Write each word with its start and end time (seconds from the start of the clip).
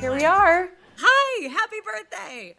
Here 0.00 0.12
we 0.14 0.24
are. 0.24 0.68
Hi, 0.98 1.48
happy 1.48 1.76
birthday. 1.84 2.54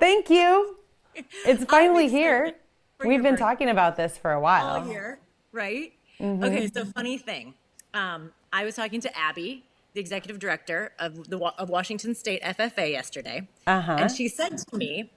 Thank 0.00 0.28
you. 0.28 0.76
It's 1.14 1.64
finally 1.70 2.08
here. 2.08 2.54
We've 3.00 3.22
been 3.22 3.32
birthday. 3.34 3.36
talking 3.44 3.68
about 3.68 3.96
this 3.96 4.18
for 4.18 4.32
a 4.32 4.40
while. 4.40 4.82
All 4.82 4.88
year, 4.88 5.20
right? 5.52 5.92
Mm-hmm. 6.20 6.42
Okay, 6.44 6.66
so 6.68 6.84
funny 6.84 7.16
thing. 7.16 7.54
Um, 7.94 8.32
I 8.52 8.64
was 8.64 8.74
talking 8.74 9.00
to 9.02 9.18
Abby, 9.18 9.64
the 9.94 10.00
executive 10.00 10.40
director 10.40 10.92
of 10.98 11.28
the 11.30 11.38
of 11.38 11.68
Washington 11.68 12.14
State 12.14 12.42
FFA 12.42 12.90
yesterday, 12.90 13.46
Uh-huh. 13.66 13.96
and 14.00 14.10
she 14.10 14.26
said 14.28 14.58
to 14.58 14.76
me, 14.76 15.10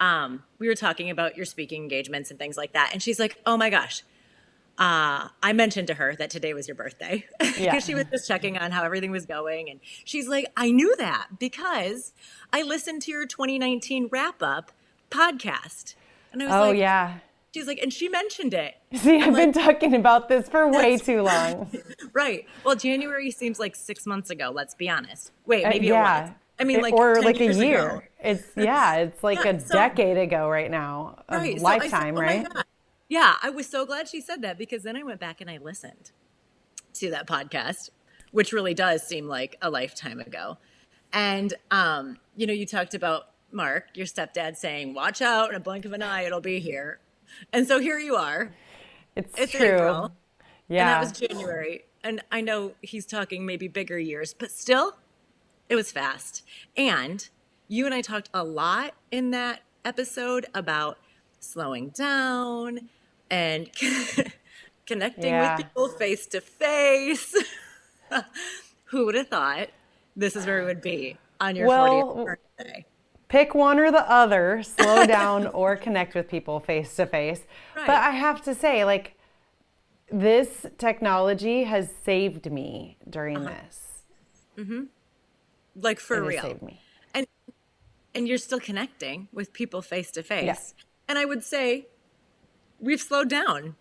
um, 0.00 0.44
we 0.58 0.66
were 0.68 0.74
talking 0.74 1.10
about 1.10 1.36
your 1.36 1.44
speaking 1.46 1.82
engagements 1.82 2.30
and 2.30 2.38
things 2.38 2.56
like 2.56 2.72
that, 2.72 2.90
and 2.92 3.02
she's 3.02 3.18
like, 3.20 3.36
"Oh 3.44 3.56
my 3.58 3.68
gosh." 3.70 4.02
Uh, 4.78 5.28
I 5.42 5.52
mentioned 5.54 5.86
to 5.88 5.94
her 5.94 6.14
that 6.16 6.28
today 6.30 6.52
was 6.52 6.68
your 6.68 6.74
birthday 6.74 7.24
because 7.40 7.58
Yeah. 7.60 7.78
she 7.78 7.94
was 7.94 8.04
just 8.10 8.28
checking 8.28 8.58
on 8.58 8.72
how 8.72 8.84
everything 8.84 9.10
was 9.10 9.24
going. 9.24 9.70
And 9.70 9.80
she's 10.04 10.28
like, 10.28 10.46
I 10.56 10.70
knew 10.70 10.94
that 10.96 11.38
because 11.38 12.12
I 12.52 12.62
listened 12.62 13.02
to 13.02 13.10
your 13.10 13.26
2019 13.26 14.08
wrap 14.12 14.42
up 14.42 14.72
podcast. 15.10 15.94
And 16.32 16.42
I 16.42 16.46
was 16.46 16.54
Oh, 16.54 16.60
like, 16.60 16.68
Oh, 16.68 16.72
yeah. 16.72 17.18
She's 17.54 17.66
like, 17.66 17.78
and 17.82 17.90
she 17.90 18.10
mentioned 18.10 18.52
it. 18.52 18.74
See, 18.96 19.18
I've 19.18 19.34
been 19.34 19.52
talking 19.52 19.94
about 19.94 20.28
this 20.28 20.46
for 20.46 20.68
way 20.70 20.98
too 20.98 21.22
long. 21.22 21.70
Right. 22.12 22.44
Well, 22.64 22.76
January 22.76 23.30
seems 23.30 23.58
like 23.58 23.74
six 23.74 24.04
months 24.04 24.28
ago. 24.28 24.52
Let's 24.54 24.74
be 24.74 24.90
honest. 24.90 25.32
Wait, 25.46 25.64
Uh, 25.64 25.70
maybe 25.70 25.86
it 25.86 25.92
yeah. 25.92 26.22
was. 26.26 26.30
I 26.60 26.64
mean, 26.64 26.76
It- 26.78 26.82
like 26.82 26.92
or 26.92 27.22
like 27.22 27.40
a 27.40 27.54
year. 27.54 27.88
ago. 27.88 28.02
It's 28.22 28.44
yeah, 28.56 28.96
it's 28.96 29.22
like 29.24 29.42
Yeah, 29.44 29.52
a 29.52 29.60
so- 29.60 29.74
decade 29.74 30.18
ago 30.18 30.50
right 30.50 30.70
now 30.70 31.22
of 31.30 31.40
Right. 31.40 31.58
So 31.58 31.66
I 31.66 31.78
said, 31.78 31.82
lifetime, 31.92 32.16
"Oh 32.16 32.20
right? 32.20 32.46
God." 33.10 33.14
Yeah, 33.14 33.34
I 33.42 33.50
was 33.50 33.68
so 33.68 33.86
glad 33.86 34.08
she 34.08 34.20
said 34.20 34.42
that 34.42 34.58
because 34.58 34.82
then 34.82 34.96
I 34.96 35.02
went 35.02 35.20
back 35.20 35.40
and 35.40 35.50
I 35.50 35.58
listened 35.58 36.12
to 36.94 37.10
that 37.10 37.26
podcast, 37.26 37.90
which 38.32 38.52
really 38.52 38.74
does 38.74 39.06
seem 39.06 39.26
like 39.28 39.56
a 39.62 39.70
lifetime 39.70 40.20
ago. 40.20 40.58
And 41.12 41.54
um, 41.70 42.18
you 42.36 42.46
know, 42.46 42.52
you 42.52 42.66
talked 42.66 42.94
about 42.94 43.30
Mark, 43.52 43.84
your 43.94 44.06
stepdad, 44.06 44.56
saying, 44.56 44.94
"Watch 44.94 45.22
out! 45.22 45.50
In 45.50 45.56
a 45.56 45.60
blink 45.60 45.84
of 45.84 45.92
an 45.92 46.02
eye, 46.02 46.22
it'll 46.22 46.40
be 46.40 46.58
here." 46.58 47.00
And 47.52 47.66
so 47.66 47.80
here 47.80 47.98
you 47.98 48.16
are. 48.16 48.54
It's, 49.14 49.32
It's 49.38 49.52
true. 49.52 49.66
April. 49.66 50.12
Yeah. 50.68 50.80
And 50.80 50.88
that 50.88 51.00
was 51.00 51.18
January. 51.18 51.84
And 52.02 52.22
I 52.30 52.40
know 52.40 52.72
he's 52.82 53.06
talking 53.06 53.46
maybe 53.46 53.68
bigger 53.68 53.98
years, 53.98 54.34
but 54.34 54.50
still, 54.50 54.96
it 55.68 55.74
was 55.74 55.90
fast. 55.90 56.44
And 56.76 57.28
you 57.68 57.84
and 57.84 57.94
I 57.94 58.00
talked 58.00 58.30
a 58.32 58.44
lot 58.44 58.94
in 59.10 59.30
that 59.32 59.62
episode 59.84 60.46
about 60.54 60.98
slowing 61.40 61.90
down 61.90 62.88
and 63.30 63.70
connecting 64.86 65.30
Yeah. 65.30 65.56
with 65.56 65.66
people 65.66 65.88
face 65.88 66.26
to 66.28 66.40
face. 66.40 67.34
Who 68.84 69.06
would 69.06 69.14
have 69.16 69.28
thought 69.28 69.68
this 70.14 70.36
is 70.36 70.46
where 70.46 70.60
it 70.60 70.64
would 70.64 70.80
be 70.80 71.16
on 71.40 71.56
your 71.56 71.66
Well, 71.66 72.14
40th 72.14 72.24
birthday? 72.58 72.86
pick 73.28 73.54
one 73.54 73.78
or 73.80 73.90
the 73.90 74.08
other, 74.10 74.62
slow 74.62 75.04
down 75.06 75.46
or 75.60 75.76
connect 75.76 76.14
with 76.14 76.28
people 76.28 76.60
face 76.60 76.94
to 76.96 77.06
face. 77.06 77.42
But 77.74 77.90
I 77.90 78.10
have 78.12 78.42
to 78.42 78.54
say, 78.54 78.84
like, 78.84 79.16
this 80.10 80.64
technology 80.78 81.64
has 81.64 81.90
saved 82.04 82.50
me 82.50 82.96
during 83.10 83.38
Uh-huh. 83.38 83.50
this. 83.50 84.04
Like 85.74 85.98
for 86.00 86.18
It 86.18 86.26
real. 86.28 86.60
and 87.12 87.26
and 88.14 88.26
you're 88.28 88.38
still 88.38 88.60
connecting 88.60 89.28
with 89.32 89.52
people 89.52 89.82
face 89.82 90.10
to 90.12 90.22
face. 90.22 90.74
Yes. 91.06 91.16
And 91.16 91.18
I 91.18 91.24
would 91.24 91.42
say 91.44 91.86
we've 92.80 93.00
slowed 93.00 93.28
down. 93.28 93.76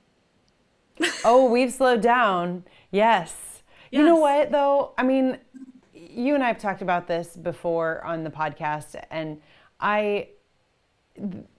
Oh, 1.26 1.50
we've 1.50 1.74
slowed 1.74 2.02
down. 2.02 2.64
Yes. 2.92 3.64
You 3.92 4.04
know 4.04 4.16
what, 4.16 4.52
though? 4.52 4.94
I 4.98 5.04
mean, 5.04 5.38
you 5.94 6.36
and 6.36 6.44
I 6.44 6.48
have 6.48 6.58
talked 6.58 6.82
about 6.82 7.08
this 7.08 7.36
before 7.36 8.02
on 8.06 8.24
the 8.24 8.30
podcast, 8.30 8.96
and 9.12 9.42
I. 9.80 10.30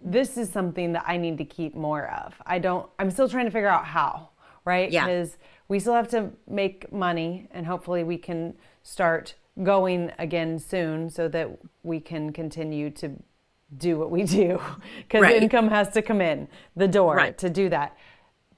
This 0.02 0.36
is 0.36 0.50
something 0.50 0.92
that 0.92 1.04
I 1.06 1.16
need 1.16 1.38
to 1.38 1.44
keep 1.44 1.74
more 1.74 2.10
of. 2.10 2.34
I 2.46 2.58
don't, 2.58 2.88
I'm 2.98 3.10
still 3.10 3.26
trying 3.28 3.46
to 3.46 3.50
figure 3.50 3.68
out 3.68 3.86
how, 3.86 4.28
right? 4.66 4.90
Yeah. 4.90 5.06
Because 5.06 5.38
we 5.68 5.80
still 5.80 5.94
have 5.94 6.08
to 6.08 6.30
make 6.46 6.92
money, 6.92 7.48
and 7.50 7.66
hopefully 7.66 8.04
we 8.04 8.18
can 8.18 8.54
start 8.82 9.34
going 9.62 10.12
again 10.18 10.58
soon 10.58 11.08
so 11.08 11.28
that 11.28 11.48
we 11.82 12.00
can 12.00 12.32
continue 12.32 12.90
to 12.90 13.12
do 13.76 13.98
what 13.98 14.10
we 14.10 14.22
do. 14.24 14.60
Because 14.98 15.22
Right. 15.22 15.42
income 15.42 15.68
has 15.68 15.88
to 15.90 16.02
come 16.02 16.20
in 16.20 16.48
the 16.76 16.88
door 16.88 17.16
Right. 17.16 17.36
to 17.38 17.50
do 17.50 17.68
that 17.70 17.96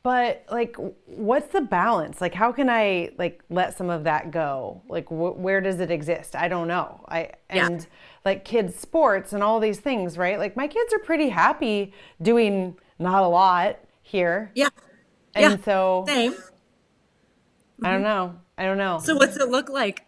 but 0.04 0.44
like 0.50 0.76
what's 1.06 1.48
the 1.48 1.60
balance 1.60 2.20
like 2.20 2.32
how 2.32 2.52
can 2.52 2.70
i 2.70 3.10
like 3.18 3.42
let 3.50 3.76
some 3.76 3.90
of 3.90 4.04
that 4.04 4.30
go 4.30 4.80
like 4.88 5.06
wh- 5.08 5.36
where 5.36 5.60
does 5.60 5.80
it 5.80 5.90
exist 5.90 6.36
i 6.36 6.46
don't 6.46 6.68
know 6.68 7.04
i 7.08 7.30
Yeah. 7.52 7.66
and 7.66 7.86
like 8.24 8.44
kids 8.44 8.76
sports 8.76 9.32
and 9.32 9.42
all 9.42 9.58
these 9.58 9.80
things 9.80 10.16
right 10.16 10.38
like 10.38 10.56
my 10.56 10.68
kids 10.68 10.94
are 10.94 11.00
pretty 11.00 11.30
happy 11.30 11.92
doing 12.22 12.78
not 13.00 13.24
a 13.24 13.28
lot 13.28 13.80
here 14.00 14.52
Yeah. 14.54 14.68
and 15.34 15.58
yeah. 15.58 15.64
so 15.64 16.04
Same. 16.06 16.32
i 17.82 17.90
don't 17.90 18.02
mm-hmm. 18.02 18.02
know 18.04 18.34
i 18.56 18.64
don't 18.64 18.78
know 18.78 19.00
So 19.02 19.16
what's 19.16 19.36
it 19.36 19.48
look 19.48 19.68
like 19.68 20.06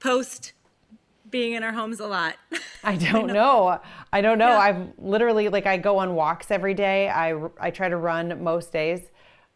post 0.00 0.52
being 1.30 1.52
in 1.52 1.62
our 1.62 1.72
homes 1.72 2.00
a 2.00 2.06
lot? 2.06 2.36
I 2.84 2.96
don't 2.96 3.28
know. 3.28 3.80
I 4.12 4.20
don't 4.20 4.38
know. 4.38 4.48
Yeah. 4.48 4.58
I've 4.58 4.88
literally 4.98 5.48
like 5.48 5.66
I 5.66 5.76
go 5.76 5.98
on 5.98 6.14
walks 6.14 6.50
every 6.50 6.74
day. 6.74 7.08
I 7.08 7.34
I 7.58 7.70
try 7.70 7.88
to 7.88 7.96
run 7.96 8.42
most 8.42 8.72
days. 8.72 9.00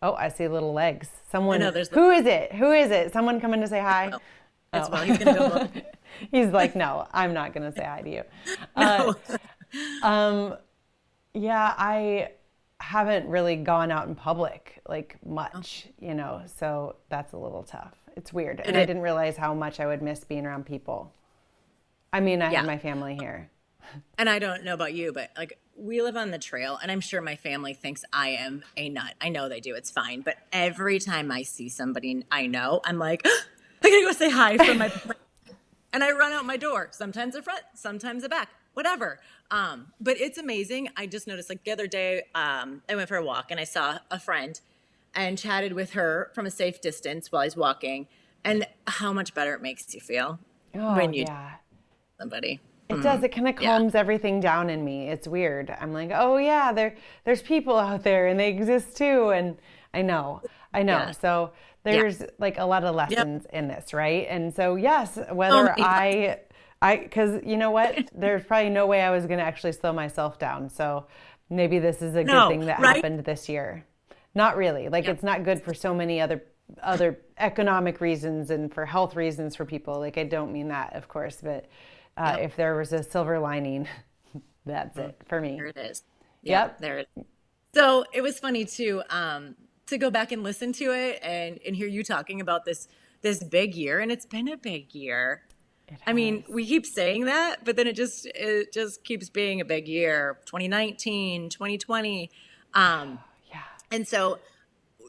Oh, 0.02 0.14
I 0.14 0.28
see 0.28 0.46
little 0.48 0.72
legs. 0.72 1.08
Someone. 1.30 1.60
know, 1.60 1.70
there's 1.70 1.88
the- 1.88 1.96
who 1.96 2.10
is 2.10 2.26
it? 2.26 2.52
Who 2.52 2.72
is 2.72 2.90
it? 2.90 3.12
Someone 3.12 3.40
coming 3.40 3.60
to 3.60 3.66
say 3.68 3.80
hi. 3.80 4.12
Oh. 4.72 4.88
well. 4.90 5.04
He's 5.04 5.18
gonna 5.18 5.38
go 5.38 5.46
look. 5.46 5.70
He's 6.30 6.48
like, 6.48 6.76
no, 6.76 7.06
I'm 7.12 7.34
not 7.34 7.52
going 7.52 7.70
to 7.70 7.76
say 7.76 7.84
hi 7.84 8.02
to 8.02 8.10
you. 8.10 8.22
Uh, 8.76 9.12
um, 10.02 10.56
yeah, 11.32 11.74
I 11.76 12.30
haven't 12.78 13.26
really 13.28 13.56
gone 13.56 13.90
out 13.90 14.06
in 14.06 14.14
public 14.14 14.80
like 14.88 15.16
much, 15.26 15.88
you 15.98 16.14
know, 16.14 16.42
so 16.46 16.96
that's 17.08 17.32
a 17.32 17.36
little 17.36 17.62
tough. 17.64 17.94
It's 18.16 18.32
weird. 18.32 18.60
And 18.60 18.76
It 18.76 18.80
I 18.80 18.84
didn't 18.84 19.02
realize 19.02 19.36
how 19.36 19.54
much 19.54 19.80
I 19.80 19.86
would 19.86 20.02
miss 20.02 20.22
being 20.22 20.46
around 20.46 20.66
people. 20.66 21.12
I 22.14 22.20
mean, 22.20 22.40
I 22.42 22.52
Yeah. 22.52 22.58
have 22.58 22.66
my 22.66 22.78
family 22.78 23.16
here. 23.16 23.50
And 24.16 24.30
I 24.30 24.38
don't 24.38 24.62
know 24.62 24.72
about 24.72 24.94
you, 24.94 25.12
but 25.12 25.32
like 25.36 25.58
we 25.76 26.00
live 26.00 26.16
on 26.16 26.30
the 26.30 26.38
trail, 26.38 26.78
and 26.80 26.92
I'm 26.92 27.00
sure 27.00 27.20
my 27.20 27.34
family 27.34 27.74
thinks 27.74 28.04
I 28.12 28.28
am 28.28 28.62
a 28.76 28.88
nut. 28.88 29.14
I 29.20 29.28
know 29.30 29.48
they 29.48 29.58
do. 29.58 29.74
It's 29.74 29.90
fine. 29.90 30.20
But 30.20 30.36
every 30.52 31.00
time 31.00 31.32
I 31.32 31.42
see 31.42 31.68
somebody 31.68 32.24
I 32.30 32.46
know, 32.46 32.80
I'm 32.84 33.00
like, 33.00 33.22
I 33.26 33.90
gotta 33.90 34.02
go 34.06 34.12
say 34.12 34.30
hi 34.30 34.56
from 34.58 34.78
my. 34.78 34.92
and 35.92 36.04
I 36.04 36.12
run 36.12 36.32
out 36.32 36.44
my 36.44 36.56
door. 36.56 36.88
Sometimes 36.92 37.34
the 37.34 37.42
front, 37.42 37.62
sometimes 37.74 38.22
the 38.22 38.28
back, 38.28 38.48
whatever. 38.74 39.18
Um, 39.50 39.88
but 40.00 40.16
it's 40.20 40.38
amazing. 40.38 40.90
I 40.96 41.06
just 41.06 41.26
noticed 41.26 41.48
like 41.48 41.64
the 41.64 41.72
other 41.72 41.88
day, 41.88 42.22
um, 42.36 42.82
I 42.88 42.94
went 42.94 43.08
for 43.08 43.16
a 43.16 43.24
walk 43.24 43.50
and 43.50 43.58
I 43.58 43.64
saw 43.64 43.98
a 44.12 44.20
friend 44.20 44.60
and 45.16 45.36
chatted 45.36 45.72
with 45.72 45.94
her 45.94 46.30
from 46.32 46.46
a 46.46 46.50
safe 46.52 46.80
distance 46.80 47.32
while 47.32 47.42
I 47.42 47.46
was 47.46 47.56
walking, 47.56 48.06
and 48.44 48.68
how 48.86 49.12
much 49.12 49.34
better 49.34 49.54
it 49.54 49.62
makes 49.62 49.92
you 49.92 50.00
feel 50.00 50.38
Oh, 50.76 50.94
when 50.94 51.12
you 51.12 51.24
yeah. 51.24 51.54
Somebody. 52.18 52.60
It 52.90 53.02
does. 53.02 53.22
It 53.22 53.30
kind 53.30 53.48
of 53.48 53.54
Mm. 53.56 53.62
Yeah. 53.62 53.68
calms 53.78 53.94
everything 53.94 54.40
down 54.40 54.68
in 54.68 54.84
me. 54.84 55.08
It's 55.08 55.26
weird. 55.26 55.74
I'm 55.80 55.92
like, 55.92 56.10
oh 56.14 56.36
yeah, 56.36 56.70
there 56.72 56.94
there's 57.24 57.42
people 57.42 57.78
out 57.78 58.02
there 58.04 58.26
and 58.26 58.38
they 58.38 58.48
exist 58.48 58.96
too. 58.96 59.30
And 59.30 59.56
I 59.94 60.02
know, 60.02 60.42
I 60.72 60.82
know. 60.82 60.98
Yeah. 60.98 61.10
So 61.12 61.52
there's 61.82 62.22
like 62.38 62.58
a 62.58 62.64
lot 62.64 62.84
of 62.84 62.94
lessons 62.94 63.46
in 63.52 63.68
this, 63.68 63.92
right? 63.94 64.26
And 64.28 64.54
so 64.54 64.76
yes, 64.76 65.18
Oh 65.28 65.34
whether 65.34 65.66
God. 65.68 65.76
I, 65.80 66.40
I, 66.82 66.96
because 66.98 67.40
you 67.44 67.56
know 67.56 67.70
what, 67.70 68.10
there's 68.14 68.44
probably 68.44 68.70
no 68.70 68.86
way 68.86 69.00
I 69.00 69.10
was 69.10 69.24
going 69.26 69.38
to 69.38 69.44
actually 69.44 69.72
slow 69.72 69.92
myself 69.92 70.38
down. 70.38 70.68
So 70.68 71.06
maybe 71.48 71.78
this 71.78 72.02
is 72.02 72.14
a 72.16 72.24
good 72.24 72.48
thing 72.48 72.66
that 72.66 72.80
right? 72.80 72.96
happened 72.96 73.24
this 73.24 73.48
year. 73.48 73.84
Not 74.34 74.56
really. 74.58 74.88
Like 74.90 75.06
it's 75.08 75.22
not 75.22 75.42
good 75.44 75.62
for 75.62 75.72
so 75.72 75.94
many 75.94 76.20
other 76.20 76.42
other 76.82 77.18
economic 77.38 78.00
reasons 78.00 78.50
and 78.50 78.72
for 78.72 78.84
health 78.86 79.16
reasons 79.16 79.54
for 79.56 79.64
people. 79.64 79.98
Like 79.98 80.18
I 80.18 80.24
don't 80.24 80.52
mean 80.52 80.68
that, 80.68 80.94
of 80.94 81.08
course, 81.08 81.38
but 81.42 81.66
uh, 82.16 82.36
if 82.40 82.56
there 82.56 82.74
was 82.76 82.92
a 82.92 83.02
silver 83.02 83.38
lining, 83.38 83.88
that's 84.66 84.96
it 84.98 85.20
for 85.28 85.40
me. 85.40 85.56
There 85.56 85.66
it 85.66 85.76
is. 85.76 86.02
Yep. 86.42 86.78
There 86.80 86.98
it 86.98 87.08
is. 87.16 87.24
So 87.74 88.04
it 88.12 88.20
was 88.22 88.38
funny 88.38 88.64
to 88.66 89.02
um 89.10 89.56
to 89.86 89.98
go 89.98 90.10
back 90.10 90.32
and 90.32 90.42
listen 90.42 90.72
to 90.74 90.92
it 90.92 91.18
and 91.22 91.58
and 91.66 91.74
hear 91.74 91.88
you 91.88 92.04
talking 92.04 92.40
about 92.40 92.64
this 92.64 92.86
this 93.22 93.42
big 93.42 93.74
year 93.74 94.00
and 94.00 94.12
it's 94.12 94.26
been 94.26 94.48
a 94.48 94.56
big 94.56 94.94
year. 94.94 95.42
I 96.06 96.14
mean, 96.14 96.44
we 96.48 96.64
keep 96.66 96.86
saying 96.86 97.26
that, 97.26 97.64
but 97.64 97.76
then 97.76 97.86
it 97.86 97.94
just 97.94 98.26
it 98.34 98.72
just 98.72 99.04
keeps 99.04 99.28
being 99.28 99.60
a 99.60 99.64
big 99.64 99.86
year. 99.86 100.38
2019, 100.46 101.50
2020. 101.50 102.30
Um 102.74 103.18
Yeah. 103.50 103.58
and 103.90 104.06
so 104.06 104.38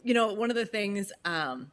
you 0.03 0.13
know, 0.13 0.33
one 0.33 0.49
of 0.49 0.55
the 0.55 0.65
things 0.65 1.11
um 1.23 1.71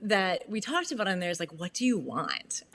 that 0.00 0.48
we 0.48 0.60
talked 0.60 0.90
about 0.92 1.06
on 1.08 1.20
there 1.20 1.30
is 1.30 1.38
like 1.40 1.52
what 1.52 1.72
do 1.74 1.84
you 1.84 1.98
want? 1.98 2.62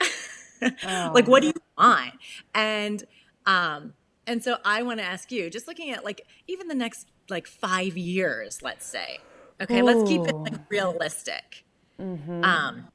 like 0.82 1.26
what 1.26 1.40
do 1.40 1.48
you 1.48 1.54
want 1.76 2.12
and 2.54 3.04
um 3.46 3.92
and 4.26 4.42
so 4.42 4.56
i 4.64 4.82
want 4.82 4.98
to 4.98 5.04
ask 5.04 5.30
you 5.30 5.50
just 5.50 5.66
looking 5.66 5.90
at 5.90 6.04
like 6.04 6.22
even 6.46 6.68
the 6.68 6.74
next 6.74 7.06
like 7.28 7.46
five 7.46 7.96
years 7.96 8.62
let's 8.62 8.86
say 8.86 9.18
okay 9.60 9.82
let's 9.82 10.08
keep 10.08 10.22
it 10.22 10.34
like 10.34 10.54
realistic 10.70 11.64
um 11.98 12.88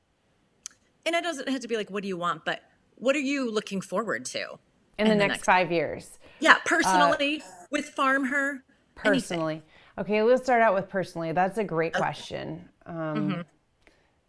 and 1.06 1.16
it 1.16 1.24
doesn't 1.24 1.50
have 1.50 1.62
to 1.62 1.68
be 1.68 1.76
like 1.76 1.90
what 1.90 2.02
do 2.02 2.08
you 2.08 2.18
want 2.18 2.46
but 2.46 2.62
what 2.96 3.16
are 3.16 3.20
you 3.20 3.50
looking 3.50 3.82
forward 3.82 4.26
to 4.26 4.60
in, 5.02 5.08
in 5.08 5.10
the, 5.10 5.16
next, 5.16 5.38
next, 5.38 5.46
five 5.46 5.72
years? 5.72 6.20
Yeah, 6.40 6.58
personally, 6.66 7.42
uh, 7.42 7.66
with 7.72 7.90
Farm 7.90 8.26
Her. 8.26 8.64
Personally. 8.96 9.54
Anything. 9.54 9.70
Okay, 9.98 10.24
let's 10.24 10.44
start 10.44 10.62
out 10.62 10.74
with 10.74 10.88
personally. 10.88 11.32
That's 11.32 11.58
a 11.58 11.64
great 11.64 11.94
okay. 11.94 12.00
question. 12.00 12.70
Um, 12.86 12.96
mm-hmm. 12.96 13.42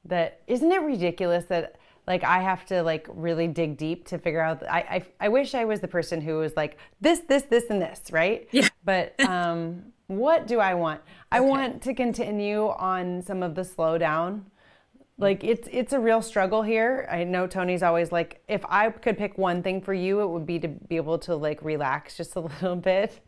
That 0.06 0.40
isn't 0.46 0.73
it 0.73 0.82
ridiculous 0.82 1.44
that 1.46 1.76
like 2.06 2.25
I 2.25 2.40
have 2.40 2.64
to 2.66 2.82
like 2.82 3.06
really 3.10 3.46
dig 3.46 3.76
deep 3.76 4.06
to 4.08 4.19
figure 4.19 4.40
out. 4.40 4.62
I, 4.69 4.78
I 4.81 5.26
I 5.26 5.28
wish 5.28 5.54
I 5.54 5.64
was 5.64 5.81
the 5.81 5.88
person 5.88 6.20
who 6.20 6.38
was 6.38 6.56
like 6.56 6.76
this, 7.00 7.20
this, 7.20 7.43
this, 7.44 7.64
and 7.70 7.81
this, 7.81 8.10
right? 8.10 8.49
Yeah. 8.50 8.69
But 8.84 9.14
um, 9.20 9.93
what 10.08 10.49
do 10.49 10.58
I 10.58 10.75
want? 10.75 11.00
I 11.31 11.38
want 11.38 11.82
to 11.82 11.94
continue 11.94 12.69
on 12.69 13.22
some 13.22 13.40
of 13.44 13.54
the 13.54 13.62
slowdown 13.62 14.43
like 15.22 15.44
it's 15.44 15.69
it's 15.70 15.92
a 15.92 16.00
real 16.00 16.20
struggle 16.20 16.62
here. 16.62 17.08
I 17.10 17.24
know 17.24 17.46
Tony's 17.46 17.82
always 17.82 18.12
like, 18.12 18.42
if 18.48 18.64
I 18.69 18.90
could 18.90 19.16
pick 19.16 19.38
one 19.38 19.62
thing 19.62 19.80
for 19.80 19.94
you, 19.94 20.20
it 20.20 20.26
would 20.28 20.44
be 20.44 20.58
to 20.58 20.69
be 20.69 20.96
able 20.96 21.19
to 21.20 21.36
like 21.36 21.62
relax 21.62 22.16
just 22.16 22.36
a 22.36 22.40
little 22.40 22.76
bit. 22.76 23.20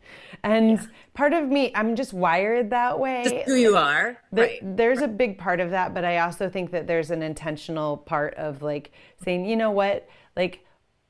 And 0.43 0.71
yeah. 0.71 0.85
part 1.13 1.33
of 1.33 1.47
me, 1.47 1.71
I'm 1.73 1.95
just 1.95 2.13
wired 2.13 2.69
that 2.71 2.99
way. 2.99 3.23
Just 3.23 3.45
who 3.45 3.55
you 3.55 3.77
are. 3.77 4.17
right. 4.31 4.59
There's 4.61 5.01
a 5.01 5.07
big 5.07 5.37
part 5.37 5.59
of 5.59 5.71
that, 5.71 5.93
but 5.93 6.03
I 6.03 6.19
also 6.19 6.49
think 6.49 6.71
that 6.71 6.85
there's 6.85 7.11
an 7.11 7.23
intentional 7.23 7.97
part 7.97 8.35
of 8.35 8.61
like 8.61 8.91
saying, 9.23 9.45
you 9.45 9.55
know 9.55 9.71
what, 9.71 10.07
like 10.35 10.65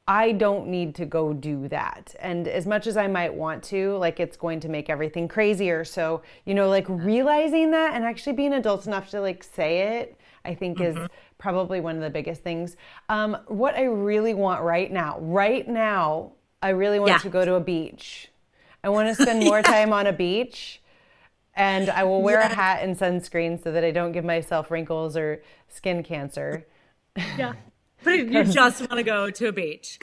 I 0.07 0.33
don't 0.33 0.67
need 0.67 0.93
to 0.95 1.05
go 1.05 1.33
do 1.33 1.67
that. 1.69 2.15
And 2.19 2.47
as 2.47 2.67
much 2.67 2.85
as 2.85 2.95
I 2.95 3.07
might 3.07 3.33
want 3.33 3.63
to, 3.65 3.97
like 3.97 4.19
it's 4.19 4.37
going 4.37 4.59
to 4.59 4.69
make 4.69 4.87
everything 4.87 5.27
crazier. 5.27 5.83
So, 5.83 6.21
you 6.45 6.53
know, 6.53 6.69
like 6.69 6.85
realizing 6.87 7.71
that 7.71 7.95
and 7.95 8.05
actually 8.05 8.33
being 8.33 8.53
adults 8.53 8.85
enough 8.85 9.09
to 9.09 9.21
like 9.21 9.43
say 9.43 9.99
it 9.99 10.19
I 10.45 10.55
think 10.55 10.77
mm-hmm. 10.77 11.03
is 11.03 11.09
probably 11.37 11.81
one 11.81 11.95
of 11.95 12.01
the 12.01 12.09
biggest 12.09 12.41
things. 12.41 12.77
Um, 13.09 13.37
what 13.47 13.75
I 13.75 13.83
really 13.83 14.33
want 14.33 14.61
right 14.61 14.91
now, 14.91 15.19
right 15.19 15.67
now, 15.67 16.33
I 16.61 16.69
really 16.69 16.99
want 16.99 17.11
yeah. 17.11 17.17
to 17.19 17.29
go 17.29 17.45
to 17.45 17.55
a 17.55 17.59
beach. 17.59 18.29
I 18.83 18.89
want 18.89 19.15
to 19.15 19.15
spend 19.21 19.43
more 19.43 19.57
yeah. 19.57 19.63
time 19.63 19.93
on 19.93 20.07
a 20.07 20.13
beach 20.13 20.81
and 21.55 21.89
I 21.89 22.03
will 22.03 22.21
wear 22.21 22.39
yeah. 22.39 22.51
a 22.51 22.55
hat 22.55 22.83
and 22.83 22.97
sunscreen 22.97 23.61
so 23.63 23.71
that 23.71 23.83
I 23.83 23.91
don't 23.91 24.11
give 24.11 24.25
myself 24.25 24.69
wrinkles 24.69 25.15
or 25.15 25.41
skin 25.69 26.03
cancer. 26.03 26.65
Yeah. 27.15 27.53
But 28.03 28.19
you 28.19 28.43
just 28.43 28.81
want 28.81 28.97
to 28.97 29.03
go 29.03 29.31
to 29.31 29.47
a 29.47 29.51
beach. 29.51 29.97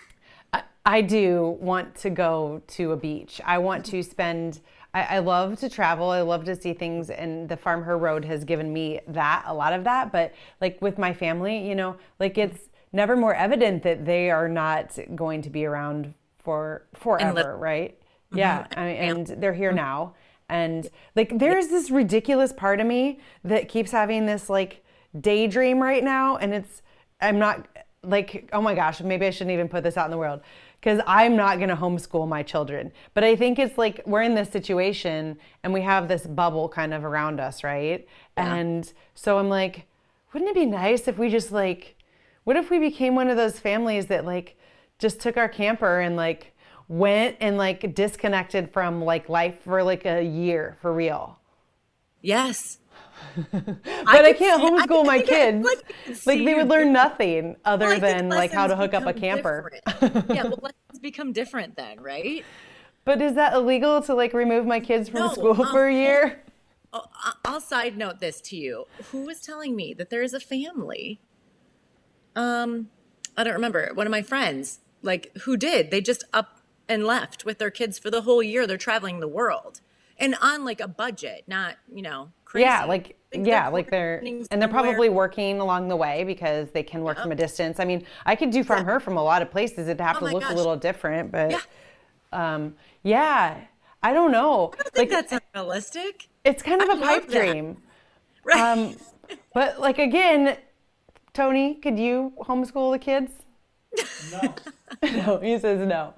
I, 0.85 1.01
do 1.01 1.57
want 1.61 1.95
to 1.97 2.11
go 2.11 2.63
to 2.69 2.93
a 2.93 2.97
beach. 2.97 3.41
I 3.45 3.59
want 3.59 3.85
to 3.87 4.03
spend 4.03 4.61
I, 4.95 5.17
I, 5.17 5.19
love 5.21 5.59
to 5.61 5.69
travel. 5.69 6.11
I 6.11 6.21
love 6.21 6.45
to 6.45 6.57
see 6.61 6.75
things, 6.75 7.11
and 7.11 7.49
the 7.49 7.57
Farm 7.57 7.83
Her 7.83 7.97
Road 7.97 8.25
has 8.25 8.45
given 8.45 8.73
me 8.73 9.01
that 9.09 9.45
a 9.47 9.55
lot 9.55 9.73
of 9.73 9.85
that. 9.85 10.13
But 10.13 10.35
like 10.61 10.81
with 10.83 10.99
my 10.99 11.15
family, 11.15 11.67
you 11.67 11.75
know, 11.75 11.97
like 12.21 12.37
it's 12.37 12.69
never 12.93 13.17
more 13.17 13.35
evident 13.35 13.83
that 13.85 14.05
they 14.05 14.31
are 14.31 14.49
not 14.49 14.99
going 15.15 15.43
to 15.43 15.51
be 15.51 15.65
around 15.65 16.13
for 16.39 16.87
forever, 16.95 17.57
right? 17.57 17.99
Mm-hmm. 17.99 18.39
Yeah, 18.39 18.67
I 18.77 18.85
mean, 18.85 18.97
and 18.97 19.27
they're 19.27 19.55
here 19.55 19.71
mm-hmm. 19.71 19.77
now, 19.77 20.15
and 20.49 20.89
like 21.17 21.39
there's 21.39 21.69
this 21.69 21.91
ridiculous 21.91 22.53
part 22.53 22.81
of 22.81 22.87
me 22.87 23.21
that 23.45 23.69
keeps 23.69 23.93
having 23.93 24.27
this 24.27 24.51
like 24.51 24.85
daydream 25.19 25.83
right 25.83 26.05
now, 26.05 26.37
and 26.37 26.53
it's 26.53 26.83
I'm 27.21 27.39
not 27.39 27.67
like 28.03 28.51
oh 28.53 28.61
my 28.61 28.75
gosh, 28.75 29.01
maybe 29.01 29.25
I 29.25 29.31
shouldn't 29.31 29.53
even 29.53 29.69
put 29.69 29.85
this 29.85 29.97
out 29.97 30.05
in 30.05 30.11
the 30.11 30.19
world 30.19 30.43
because 30.83 31.01
I'm 31.07 31.37
not 31.37 31.59
going 31.59 31.69
to 31.69 31.77
homeschool 31.77 32.27
my 32.27 32.43
children. 32.43 32.91
But 33.15 33.23
I 33.23 33.37
think 33.37 33.61
it's 33.61 33.79
like 33.79 34.03
we're 34.05 34.23
in 34.23 34.35
this 34.35 34.51
situation 34.51 35.39
and 35.63 35.73
we 35.73 35.81
have 35.83 36.09
this 36.09 36.27
bubble 36.27 36.69
kind 36.69 36.93
of 36.93 37.05
around 37.05 37.39
us, 37.39 37.63
right? 37.63 38.05
Yeah. 38.37 38.55
And 38.55 38.93
so 39.15 39.39
I'm 39.39 39.49
like, 39.49 39.87
wouldn't 40.33 40.51
it 40.51 40.55
be 40.57 40.67
nice 40.67 41.07
if 41.07 41.19
we 41.19 41.29
just 41.29 41.53
like, 41.53 41.95
what 42.43 42.57
if 42.57 42.69
we 42.69 42.81
became 42.81 43.15
one 43.15 43.29
of 43.29 43.37
those 43.37 43.61
families 43.61 44.07
that 44.07 44.25
like 44.25 44.59
just 44.99 45.21
took 45.21 45.37
our 45.37 45.49
camper 45.49 46.01
and 46.01 46.17
like 46.17 46.53
went 46.89 47.37
and 47.39 47.57
like 47.57 47.95
disconnected 47.95 48.73
from 48.73 49.05
like 49.05 49.29
life 49.29 49.63
for 49.63 49.85
like 49.85 50.05
a 50.05 50.21
year 50.21 50.79
for 50.83 50.93
real? 50.93 51.39
Yes. 52.23 52.79
but 53.51 53.79
I, 54.07 54.25
I 54.25 54.33
can't 54.33 54.63
homeschool 54.63 55.05
I, 55.05 55.07
my 55.07 55.23
kids. 55.23 55.65
like, 55.65 55.95
like 56.27 56.45
they 56.45 56.55
would 56.55 56.69
learn 56.69 56.93
nothing 56.93 57.57
other 57.65 57.87
well, 57.87 58.01
than 58.01 58.29
like 58.29 58.53
how 58.53 58.67
to 58.67 58.77
hook 58.77 58.95
up 58.95 59.07
a 59.07 59.13
camper. 59.13 59.71
yeah, 60.31 60.45
well, 60.45 60.59
lessons 60.63 61.01
become 61.01 61.33
different 61.33 61.77
then, 61.77 62.01
right? 62.01 62.45
But 63.05 63.21
is 63.21 63.35
that 63.35 63.55
illegal 63.55 64.01
to 64.03 64.15
like 64.15 64.33
remove 64.33 64.67
my 64.67 64.81
kids 64.81 65.09
from 65.09 65.21
no, 65.21 65.33
school 65.33 65.61
um, 65.63 65.71
for 65.71 65.87
a 65.87 65.95
year? 65.95 66.43
I'll, 66.93 67.11
I'll 67.45 67.61
side 67.61 67.97
note 67.97 68.21
this 68.21 68.41
to 68.43 68.57
you. 68.57 68.87
Who 69.11 69.25
was 69.25 69.41
telling 69.41 69.75
me 69.75 69.95
that 69.95 70.11
there 70.11 70.23
is 70.23 70.35
a 70.35 70.41
family? 70.41 71.21
Um, 72.37 72.89
I 73.37 73.45
don't 73.45 73.55
remember. 73.55 73.91
One 73.95 74.07
of 74.07 74.11
my 74.11 74.23
friends, 74.23 74.81
like, 75.03 75.37
who 75.43 75.57
did? 75.57 75.91
They 75.91 76.01
just 76.01 76.25
up 76.33 76.61
and 76.89 77.05
left 77.05 77.45
with 77.45 77.59
their 77.59 77.71
kids 77.71 77.99
for 77.99 78.11
the 78.11 78.23
whole 78.23 78.43
year. 78.43 78.67
They're 78.67 78.77
traveling 78.77 79.21
the 79.21 79.29
world 79.29 79.81
and 80.19 80.35
on 80.41 80.65
like 80.65 80.81
a 80.81 80.89
budget, 80.89 81.45
not 81.47 81.77
you 81.93 82.03
know 82.03 82.31
crazy. 82.45 82.65
Yeah, 82.65 82.85
like 82.85 83.17
yeah, 83.33 83.69
like 83.69 83.91
they're 83.91 84.23
and 84.51 84.61
they're 84.61 84.69
probably 84.69 85.09
working 85.09 85.61
along 85.61 85.89
the 85.89 85.97
way 85.97 86.25
because 86.25 86.71
they 86.71 86.83
can 86.83 87.03
work 87.03 87.17
yep. 87.17 87.25
from 87.25 87.33
a 87.33 87.35
distance. 87.35 87.81
I 87.81 87.85
mean, 87.85 88.05
I 88.27 88.37
could 88.37 88.51
do 88.51 88.63
from 88.63 88.79
yeah. 88.79 88.93
her 88.93 89.01
from 89.01 89.17
a 89.17 89.23
lot 89.23 89.43
of 89.43 89.51
places. 89.51 89.89
It'd 89.89 90.01
have 90.01 90.17
oh 90.17 90.27
to 90.27 90.33
look 90.33 90.43
gosh. 90.43 90.53
a 90.53 90.57
little 90.57 90.77
different, 90.77 91.33
but 91.33 91.51
yeah. 91.51 91.61
um, 92.33 92.75
yeah, 93.03 93.61
I 94.03 94.13
don't 94.13 94.33
know. 94.33 94.73
I 94.79 94.83
don't 94.83 94.97
like 94.97 95.11
that's 95.11 95.33
unrealistic. 95.55 96.29
It's 96.45 96.63
kind 96.63 96.83
of 96.83 96.91
I 96.91 96.95
a 96.95 97.01
pipe 97.01 97.29
that. 97.29 97.53
dream, 97.53 97.79
right? 98.45 98.79
Um, 98.79 98.97
but 99.55 99.81
like 99.81 99.99
again, 99.99 100.57
Tony, 101.33 101.75
could 101.77 101.99
you 101.99 102.33
homeschool 102.41 102.93
the 102.93 102.99
kids? 102.99 103.33
No. 104.33 104.55
no, 105.03 105.39
he 105.39 105.59
says 105.59 105.87
no. 105.87 106.15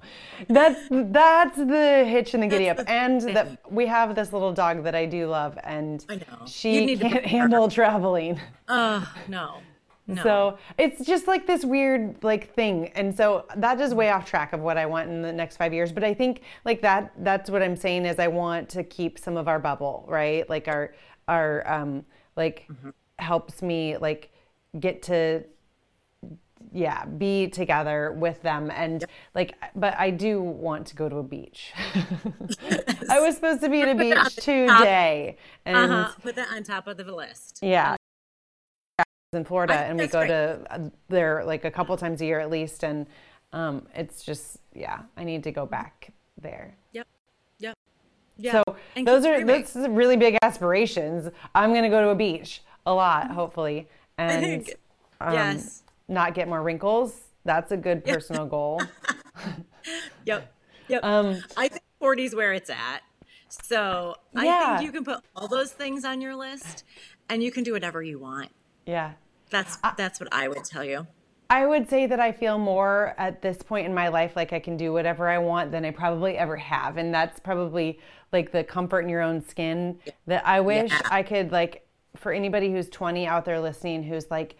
That's 0.47 0.79
that's 0.89 1.57
the 1.57 2.05
hitch 2.07 2.33
in 2.33 2.41
the 2.41 2.47
giddy 2.47 2.69
up, 2.69 2.79
and 2.87 3.21
that 3.35 3.71
we 3.71 3.85
have 3.87 4.15
this 4.15 4.33
little 4.33 4.53
dog 4.53 4.83
that 4.83 4.95
I 4.95 5.05
do 5.05 5.27
love, 5.27 5.57
and 5.63 6.05
she 6.45 6.97
can't 6.97 7.25
handle 7.25 7.69
traveling. 7.69 8.39
Uh, 8.67 9.05
no. 9.27 9.61
No. 10.07 10.21
So 10.21 10.57
it's 10.77 11.03
just 11.03 11.27
like 11.27 11.47
this 11.47 11.65
weird 11.65 12.23
like 12.23 12.53
thing, 12.53 12.89
and 12.89 13.15
so 13.15 13.45
that 13.55 13.81
is 13.81 13.93
way 13.93 14.11
off 14.11 14.25
track 14.25 14.53
of 14.53 14.59
what 14.59 14.77
I 14.77 14.85
want 14.85 15.09
in 15.09 15.23
the 15.23 15.33
next 15.33 15.57
five 15.57 15.73
years. 15.73 15.91
But 15.91 16.03
I 16.03 16.13
think 16.13 16.41
like 16.63 16.81
that 16.83 17.11
that's 17.19 17.49
what 17.49 17.63
I'm 17.63 17.75
saying 17.75 18.05
is 18.05 18.19
I 18.19 18.27
want 18.27 18.69
to 18.69 18.83
keep 18.83 19.17
some 19.17 19.35
of 19.35 19.47
our 19.47 19.57
bubble, 19.57 20.05
right? 20.07 20.47
Like 20.47 20.67
our 20.67 20.93
our 21.27 21.67
um 21.67 22.05
like 22.35 22.67
mm-hmm. 22.71 22.89
helps 23.17 23.63
me 23.63 23.97
like 23.97 24.31
get 24.79 25.01
to 25.03 25.43
yeah 26.71 27.05
be 27.05 27.47
together 27.47 28.11
with 28.11 28.41
them 28.41 28.71
and 28.71 29.01
yep. 29.01 29.09
like 29.33 29.55
but 29.75 29.93
i 29.99 30.09
do 30.09 30.41
want 30.41 30.87
to 30.87 30.95
go 30.95 31.07
to 31.07 31.17
a 31.17 31.23
beach. 31.23 31.73
I 33.09 33.19
was 33.19 33.35
supposed 33.35 33.61
to 33.61 33.69
be 33.69 33.81
at 33.81 33.89
a 33.89 33.95
beach 33.95 34.35
today 34.35 35.37
and 35.65 35.91
uh-huh. 35.91 36.13
put 36.21 36.35
that 36.35 36.49
on 36.51 36.63
top 36.63 36.87
of 36.87 36.97
the 36.97 37.03
list. 37.15 37.59
Yeah. 37.61 37.95
In 39.33 39.45
florida 39.45 39.73
I, 39.73 39.83
and 39.83 39.99
we 39.99 40.07
go 40.07 40.19
great. 40.19 40.27
to 40.29 40.61
uh, 40.69 40.89
there 41.09 41.43
like 41.45 41.65
a 41.65 41.71
couple 41.71 41.95
times 41.97 42.21
a 42.21 42.25
year 42.25 42.39
at 42.39 42.49
least 42.49 42.83
and 42.83 43.05
um, 43.53 43.87
it's 43.93 44.23
just 44.23 44.57
yeah 44.73 45.01
i 45.17 45.23
need 45.23 45.43
to 45.43 45.51
go 45.51 45.65
back 45.65 46.13
there. 46.41 46.75
Yep. 46.93 47.07
Yep. 47.59 47.77
Yeah. 48.37 48.51
So 48.51 48.75
and 48.95 49.07
those 49.07 49.25
are 49.25 49.43
that's 49.43 49.75
really 49.75 50.17
big 50.17 50.37
aspirations. 50.41 51.29
I'm 51.53 51.73
gonna 51.73 51.89
go 51.89 52.01
to 52.01 52.09
a 52.09 52.15
beach 52.15 52.61
a 52.85 52.93
lot, 52.93 53.31
hopefully, 53.31 53.87
and 54.17 54.69
um, 55.21 55.33
yes, 55.33 55.83
not 56.07 56.33
get 56.33 56.47
more 56.47 56.61
wrinkles. 56.61 57.21
That's 57.43 57.71
a 57.71 57.77
good 57.77 58.03
personal 58.03 58.45
goal. 58.45 58.81
yep. 60.25 60.51
Yep. 60.87 61.03
Um, 61.03 61.43
I 61.57 61.67
think 61.67 61.83
40 61.99 62.25
is 62.25 62.35
where 62.35 62.53
it's 62.53 62.69
at. 62.69 63.01
So 63.49 64.15
yeah. 64.33 64.41
I 64.41 64.77
think 64.77 64.85
you 64.85 64.91
can 64.91 65.03
put 65.03 65.23
all 65.35 65.47
those 65.47 65.71
things 65.71 66.05
on 66.05 66.21
your 66.21 66.35
list 66.35 66.83
and 67.29 67.41
you 67.41 67.51
can 67.51 67.63
do 67.63 67.73
whatever 67.73 68.01
you 68.01 68.19
want. 68.19 68.49
Yeah. 68.85 69.13
That's 69.49 69.77
that's 69.97 70.19
what 70.19 70.29
I 70.31 70.47
would 70.47 70.65
tell 70.65 70.83
you. 70.83 71.07
I 71.49 71.65
would 71.65 71.87
say 71.89 72.07
that 72.07 72.19
I 72.19 72.31
feel 72.31 72.57
more 72.57 73.13
at 73.17 73.41
this 73.41 73.61
point 73.61 73.85
in 73.85 73.93
my 73.93 74.07
life 74.07 74.35
like 74.35 74.51
I 74.51 74.59
can 74.59 74.77
do 74.77 74.91
whatever 74.91 75.29
I 75.29 75.37
want 75.37 75.71
than 75.71 75.85
I 75.85 75.91
probably 75.91 76.37
ever 76.37 76.57
have. 76.57 76.97
And 76.97 77.13
that's 77.13 77.39
probably 77.39 77.99
like 78.31 78.51
the 78.51 78.63
comfort 78.63 79.01
in 79.01 79.09
your 79.09 79.21
own 79.21 79.45
skin 79.47 79.99
that 80.25 80.45
I 80.45 80.59
wish 80.61 80.91
yeah. 80.91 81.01
I 81.11 81.21
could 81.21 81.51
like 81.51 81.87
for 82.15 82.31
anybody 82.31 82.71
who's 82.71 82.89
20 82.89 83.27
out 83.27 83.45
there 83.45 83.59
listening 83.59 84.01
who's 84.01 84.31
like 84.31 84.55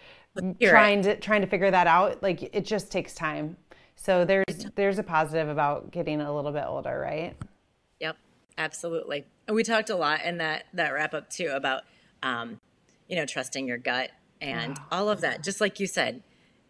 trying 0.62 1.02
to 1.04 1.16
trying 1.18 1.42
to 1.42 1.48
figure 1.48 1.72
that 1.72 1.88
out 1.88 2.22
like 2.22 2.44
it 2.54 2.66
just 2.66 2.92
takes 2.92 3.14
time. 3.14 3.58
So 3.96 4.26
there's 4.26 4.68
there's 4.76 5.00
a 5.00 5.04
positive 5.04 5.48
about 5.50 5.92
getting 5.92 6.22
a 6.22 6.34
little 6.36 6.52
bit 6.52 6.66
older 6.68 7.00
right? 7.00 7.36
Yep 8.00 8.18
absolutely. 8.58 9.26
And 9.48 9.56
we 9.56 9.64
talked 9.64 9.90
a 9.90 9.96
lot 9.96 10.24
in 10.24 10.38
that 10.38 10.66
that 10.74 10.90
wrap 10.94 11.14
up 11.14 11.30
too 11.30 11.52
about 11.54 11.84
um 12.24 12.60
you 13.08 13.16
know 13.16 13.26
trusting 13.26 13.68
your 13.68 13.78
gut 13.78 14.12
and 14.42 14.78
all 14.92 15.10
of 15.10 15.22
that. 15.22 15.44
Just 15.44 15.62
like 15.62 15.80
you 15.80 15.88
said 15.88 16.22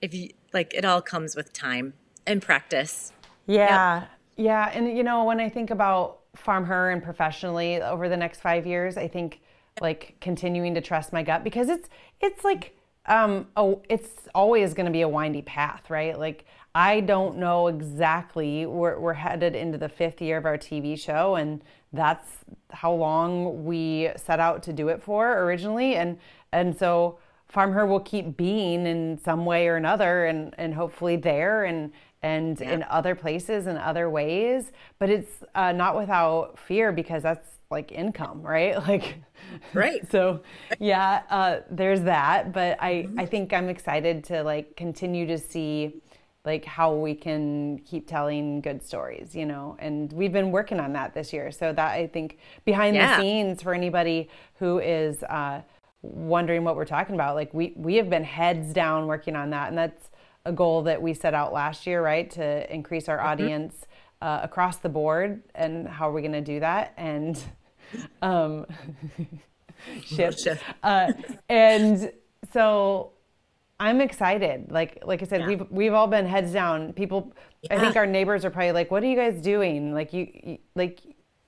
if 0.01 0.13
you 0.13 0.29
like 0.53 0.73
it 0.73 0.85
all 0.85 1.01
comes 1.01 1.35
with 1.35 1.53
time 1.53 1.93
and 2.27 2.41
practice. 2.41 3.11
Yeah. 3.47 4.01
Yep. 4.01 4.09
yeah 4.37 4.71
and 4.73 4.97
you 4.97 5.03
know 5.03 5.23
when 5.23 5.39
i 5.39 5.47
think 5.47 5.69
about 5.69 6.21
farm 6.35 6.65
her 6.65 6.89
and 6.89 7.03
professionally 7.03 7.81
over 7.81 8.09
the 8.09 8.17
next 8.17 8.41
five 8.41 8.65
years 8.65 8.97
i 8.97 9.07
think 9.07 9.39
like 9.81 10.15
continuing 10.19 10.73
to 10.73 10.81
trust 10.81 11.13
my 11.13 11.23
gut 11.23 11.43
because 11.43 11.69
it's 11.69 11.87
it's 12.21 12.43
like 12.43 12.75
um, 13.07 13.47
oh, 13.55 13.81
it's 13.89 14.27
always 14.33 14.73
going 14.73 14.85
to 14.85 14.91
be 14.91 15.01
a 15.01 15.07
windy 15.07 15.41
path, 15.41 15.89
right? 15.89 16.17
Like 16.17 16.45
I 16.73 16.99
don't 16.99 17.37
know 17.37 17.67
exactly. 17.67 18.65
We're 18.65 18.99
we're 18.99 19.13
headed 19.13 19.55
into 19.55 19.77
the 19.77 19.89
fifth 19.89 20.21
year 20.21 20.37
of 20.37 20.45
our 20.45 20.57
TV 20.57 20.99
show, 20.99 21.35
and 21.35 21.63
that's 21.93 22.27
how 22.71 22.91
long 22.91 23.63
we 23.63 24.09
set 24.17 24.39
out 24.39 24.63
to 24.63 24.73
do 24.73 24.89
it 24.89 25.01
for 25.01 25.39
originally, 25.43 25.95
and 25.95 26.17
and 26.51 26.77
so 26.77 27.19
Farm 27.47 27.71
Her 27.71 27.85
will 27.85 28.01
keep 28.01 28.35
being 28.35 28.85
in 28.85 29.17
some 29.23 29.45
way 29.45 29.67
or 29.67 29.77
another, 29.77 30.25
and 30.25 30.53
and 30.57 30.73
hopefully 30.73 31.15
there 31.15 31.63
and 31.63 31.91
and 32.21 32.59
yeah. 32.59 32.71
in 32.71 32.83
other 32.89 33.15
places 33.15 33.67
and 33.67 33.77
other 33.77 34.09
ways. 34.09 34.71
But 34.99 35.09
it's 35.09 35.43
uh, 35.53 35.71
not 35.71 35.95
without 35.95 36.59
fear 36.59 36.91
because 36.91 37.23
that's 37.23 37.47
like 37.69 37.91
income, 37.91 38.41
right? 38.41 38.75
Like, 38.87 39.15
right. 39.73 40.01
so, 40.11 40.41
yeah, 40.79 41.23
uh, 41.29 41.59
there's 41.69 42.01
that. 42.01 42.53
But 42.53 42.81
I, 42.81 42.93
mm-hmm. 42.93 43.19
I 43.19 43.25
think 43.25 43.53
I'm 43.53 43.69
excited 43.69 44.23
to 44.25 44.43
like 44.43 44.75
continue 44.75 45.25
to 45.27 45.37
see 45.37 46.01
like 46.45 46.63
how 46.63 46.93
we 46.93 47.15
can 47.15 47.79
keep 47.79 48.07
telling 48.07 48.61
good 48.61 48.83
stories, 48.83 49.35
you 49.35 49.45
know. 49.45 49.75
And 49.79 50.11
we've 50.13 50.31
been 50.31 50.51
working 50.51 50.79
on 50.79 50.93
that 50.93 51.13
this 51.13 51.33
year. 51.33 51.51
So 51.51 51.73
that 51.73 51.91
I 51.91 52.07
think 52.07 52.37
behind 52.63 52.95
yeah. 52.95 53.15
the 53.15 53.21
scenes 53.21 53.61
for 53.63 53.73
anybody 53.73 54.29
who 54.55 54.79
is 54.79 55.23
uh, 55.23 55.61
wondering 56.03 56.63
what 56.63 56.75
we're 56.75 56.85
talking 56.85 57.15
about, 57.15 57.35
like 57.35 57.53
we 57.53 57.73
we 57.75 57.95
have 57.95 58.09
been 58.09 58.23
heads 58.23 58.73
down 58.73 59.07
working 59.07 59.35
on 59.35 59.49
that, 59.49 59.69
and 59.69 59.77
that's 59.77 60.11
a 60.45 60.51
goal 60.51 60.83
that 60.83 61.01
we 61.01 61.13
set 61.13 61.33
out 61.33 61.51
last 61.51 61.87
year, 61.87 62.03
right, 62.03 62.29
to 62.31 62.71
increase 62.73 63.09
our 63.09 63.17
mm-hmm. 63.17 63.27
audience 63.27 63.87
uh, 64.25 64.39
across 64.41 64.77
the 64.77 64.89
board. 64.89 65.43
And 65.53 65.87
how 65.87 66.09
are 66.09 66.11
we 66.11 66.21
going 66.21 66.31
to 66.31 66.41
do 66.41 66.59
that? 66.59 66.93
And 66.97 67.39
um, 68.23 68.65
shift. 70.03 70.47
Uh, 70.81 71.13
and 71.47 72.11
so 72.51 73.11
I'm 73.79 74.01
excited. 74.01 74.71
Like 74.71 75.03
like 75.05 75.21
I 75.21 75.25
said, 75.25 75.41
yeah. 75.41 75.47
we've 75.47 75.69
we've 75.69 75.93
all 75.93 76.07
been 76.07 76.25
heads 76.25 76.51
down. 76.51 76.91
People, 76.93 77.33
yeah. 77.61 77.75
I 77.75 77.79
think 77.79 77.95
our 77.95 78.07
neighbors 78.07 78.43
are 78.43 78.49
probably 78.49 78.71
like, 78.71 78.89
"What 78.89 79.03
are 79.03 79.07
you 79.07 79.15
guys 79.15 79.39
doing?" 79.41 79.93
Like 79.93 80.11
you, 80.11 80.27
you, 80.43 80.57
like 80.73 81.01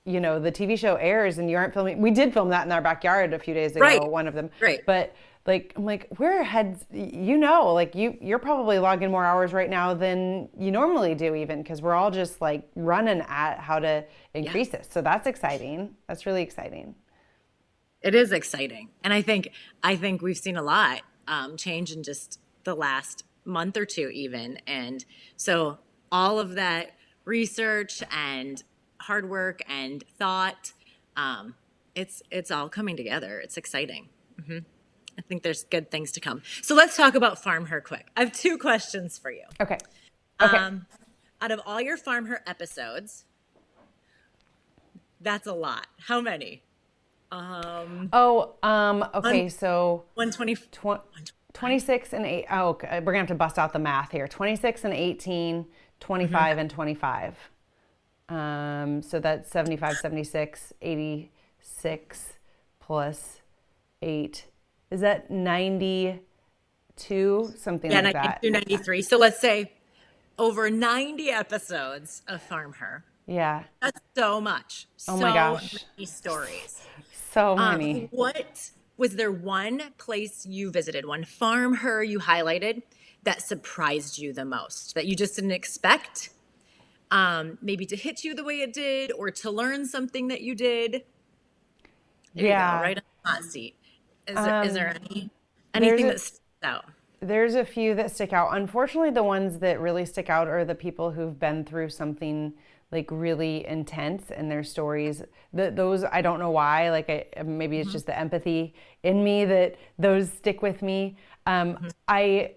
you 0.04 0.20
know, 0.20 0.38
the 0.38 0.52
TV 0.52 0.78
show 0.78 0.94
airs 0.94 1.38
and 1.38 1.50
you 1.50 1.56
aren't 1.56 1.74
filming. 1.74 2.00
We 2.00 2.12
did 2.12 2.32
film 2.32 2.48
that 2.50 2.64
in 2.64 2.70
our 2.70 2.80
backyard 2.80 3.34
a 3.34 3.40
few 3.40 3.54
days 3.54 3.72
ago. 3.72 3.80
Right. 3.80 4.08
One 4.08 4.28
of 4.28 4.34
them. 4.34 4.50
Right. 4.60 4.80
But 4.86 5.16
like 5.46 5.72
I'm 5.76 5.84
like 5.84 6.08
we're 6.18 6.42
heads. 6.42 6.84
You 6.92 7.38
know, 7.38 7.72
like 7.72 7.94
you 7.94 8.16
you're 8.20 8.38
probably 8.38 8.78
logging 8.78 9.10
more 9.10 9.24
hours 9.24 9.52
right 9.52 9.70
now 9.70 9.94
than 9.94 10.48
you 10.58 10.70
normally 10.70 11.14
do, 11.14 11.34
even 11.34 11.62
because 11.62 11.80
we're 11.80 11.94
all 11.94 12.10
just 12.10 12.40
like 12.40 12.68
running 12.74 13.20
at 13.28 13.58
how 13.58 13.78
to 13.78 14.04
increase 14.34 14.68
yeah. 14.72 14.78
this. 14.78 14.88
So 14.90 15.02
that's 15.02 15.26
exciting. 15.26 15.94
That's 16.06 16.26
really 16.26 16.42
exciting. 16.42 16.94
It 18.00 18.14
is 18.14 18.32
exciting, 18.32 18.90
and 19.02 19.12
I 19.12 19.22
think 19.22 19.50
I 19.82 19.96
think 19.96 20.22
we've 20.22 20.38
seen 20.38 20.56
a 20.56 20.62
lot 20.62 21.02
um, 21.26 21.56
change 21.56 21.92
in 21.92 22.02
just 22.02 22.40
the 22.64 22.74
last 22.74 23.24
month 23.44 23.76
or 23.76 23.84
two, 23.84 24.08
even. 24.10 24.58
And 24.66 25.04
so 25.36 25.78
all 26.12 26.38
of 26.38 26.54
that 26.54 26.92
research 27.24 28.02
and 28.10 28.62
hard 29.00 29.28
work 29.28 29.62
and 29.68 30.04
thought, 30.18 30.72
um, 31.16 31.54
it's 31.94 32.22
it's 32.30 32.50
all 32.50 32.68
coming 32.68 32.96
together. 32.96 33.40
It's 33.40 33.56
exciting. 33.56 34.08
Mm-hmm. 34.40 34.58
I 35.18 35.22
think 35.22 35.42
there's 35.42 35.64
good 35.64 35.90
things 35.90 36.12
to 36.12 36.20
come. 36.20 36.42
So 36.62 36.74
let's 36.74 36.96
talk 36.96 37.14
about 37.14 37.42
Farm 37.42 37.66
Her 37.66 37.80
quick. 37.80 38.06
I 38.16 38.20
have 38.20 38.32
two 38.32 38.56
questions 38.56 39.18
for 39.18 39.30
you. 39.30 39.44
Okay. 39.60 39.78
Okay. 40.40 40.56
Um, 40.56 40.86
out 41.40 41.50
of 41.50 41.60
all 41.66 41.80
your 41.80 41.96
Farm 41.96 42.26
Her 42.26 42.40
episodes, 42.46 43.24
that's 45.20 45.46
a 45.46 45.52
lot. 45.52 45.88
How 46.06 46.20
many? 46.20 46.62
Um, 47.30 48.08
oh, 48.12 48.54
um, 48.62 49.04
okay, 49.14 49.42
one, 49.42 49.50
so 49.50 50.04
120, 50.14 50.56
26 51.52 52.12
and 52.14 52.24
8. 52.24 52.46
Oh, 52.50 52.68
okay, 52.68 53.00
we're 53.00 53.12
going 53.12 53.14
to 53.14 53.18
have 53.18 53.26
to 53.28 53.34
bust 53.34 53.58
out 53.58 53.72
the 53.72 53.78
math 53.78 54.12
here 54.12 54.26
26 54.26 54.84
and 54.84 54.94
18, 54.94 55.66
25 56.00 56.32
mm-hmm. 56.32 56.58
and 56.58 56.70
25. 56.70 57.36
Um, 58.28 59.02
so 59.02 59.20
that's 59.20 59.50
75, 59.50 59.96
76, 59.96 60.72
86 60.80 62.32
plus 62.80 63.40
8. 64.00 64.46
Is 64.90 65.00
that 65.00 65.30
92? 65.30 67.52
Something 67.56 67.90
yeah, 67.90 68.00
like 68.00 68.14
92, 68.14 68.52
that. 68.52 68.68
93. 68.68 69.02
So 69.02 69.18
let's 69.18 69.40
say 69.40 69.72
over 70.38 70.70
90 70.70 71.30
episodes 71.30 72.22
of 72.26 72.42
Farm 72.42 72.72
Her. 72.74 73.04
Yeah. 73.26 73.64
That's 73.82 74.00
so 74.16 74.40
much. 74.40 74.86
Oh 75.06 75.16
so 75.16 75.22
my 75.22 75.34
gosh. 75.34 75.84
Many 75.96 76.06
stories. 76.06 76.82
So 77.30 77.58
um, 77.58 77.78
many. 77.78 78.04
Um, 78.04 78.08
what 78.10 78.70
was 78.96 79.16
there 79.16 79.30
one 79.30 79.82
place 79.98 80.46
you 80.46 80.70
visited, 80.70 81.06
one 81.06 81.24
farm 81.24 81.74
her 81.76 82.02
you 82.02 82.18
highlighted 82.18 82.82
that 83.24 83.42
surprised 83.42 84.18
you 84.18 84.32
the 84.32 84.44
most, 84.44 84.94
that 84.94 85.06
you 85.06 85.14
just 85.14 85.36
didn't 85.36 85.52
expect? 85.52 86.30
Um, 87.10 87.58
maybe 87.62 87.86
to 87.86 87.96
hit 87.96 88.24
you 88.24 88.34
the 88.34 88.44
way 88.44 88.60
it 88.60 88.72
did, 88.72 89.12
or 89.12 89.30
to 89.30 89.50
learn 89.50 89.86
something 89.86 90.28
that 90.28 90.42
you 90.42 90.54
did. 90.54 91.04
There 92.34 92.46
yeah, 92.46 92.72
you 92.72 92.78
go, 92.78 92.82
right 92.82 92.98
on 92.98 93.02
the 93.24 93.30
hot 93.30 93.44
seat. 93.44 93.74
Is 94.28 94.34
there, 94.34 94.54
um, 94.54 94.66
is 94.66 94.74
there 94.74 94.96
any 95.10 95.30
anything 95.74 96.06
a, 96.06 96.08
that 96.08 96.20
sticks 96.20 96.40
out? 96.62 96.84
There's 97.20 97.54
a 97.54 97.64
few 97.64 97.94
that 97.94 98.10
stick 98.10 98.32
out. 98.32 98.56
Unfortunately, 98.56 99.10
the 99.10 99.24
ones 99.24 99.58
that 99.58 99.80
really 99.80 100.04
stick 100.04 100.30
out 100.30 100.48
are 100.48 100.64
the 100.64 100.74
people 100.74 101.10
who've 101.10 101.38
been 101.38 101.64
through 101.64 101.88
something 101.88 102.52
like 102.90 103.10
really 103.10 103.66
intense 103.66 104.30
in 104.30 104.48
their 104.48 104.62
stories. 104.62 105.22
The, 105.52 105.70
those 105.70 106.04
I 106.04 106.22
don't 106.22 106.38
know 106.38 106.50
why. 106.50 106.90
Like 106.90 107.10
I, 107.10 107.42
maybe 107.42 107.78
it's 107.78 107.88
mm-hmm. 107.88 107.92
just 107.92 108.06
the 108.06 108.18
empathy 108.18 108.74
in 109.02 109.22
me 109.22 109.44
that 109.44 109.76
those 109.98 110.30
stick 110.32 110.62
with 110.62 110.82
me. 110.82 111.16
Um, 111.46 111.74
mm-hmm. 111.74 111.88
I 112.06 112.52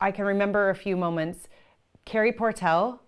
I 0.00 0.10
can 0.10 0.24
remember 0.24 0.70
a 0.70 0.74
few 0.74 0.96
moments. 0.96 1.48
Carrie 2.04 2.32
Portell. 2.32 3.00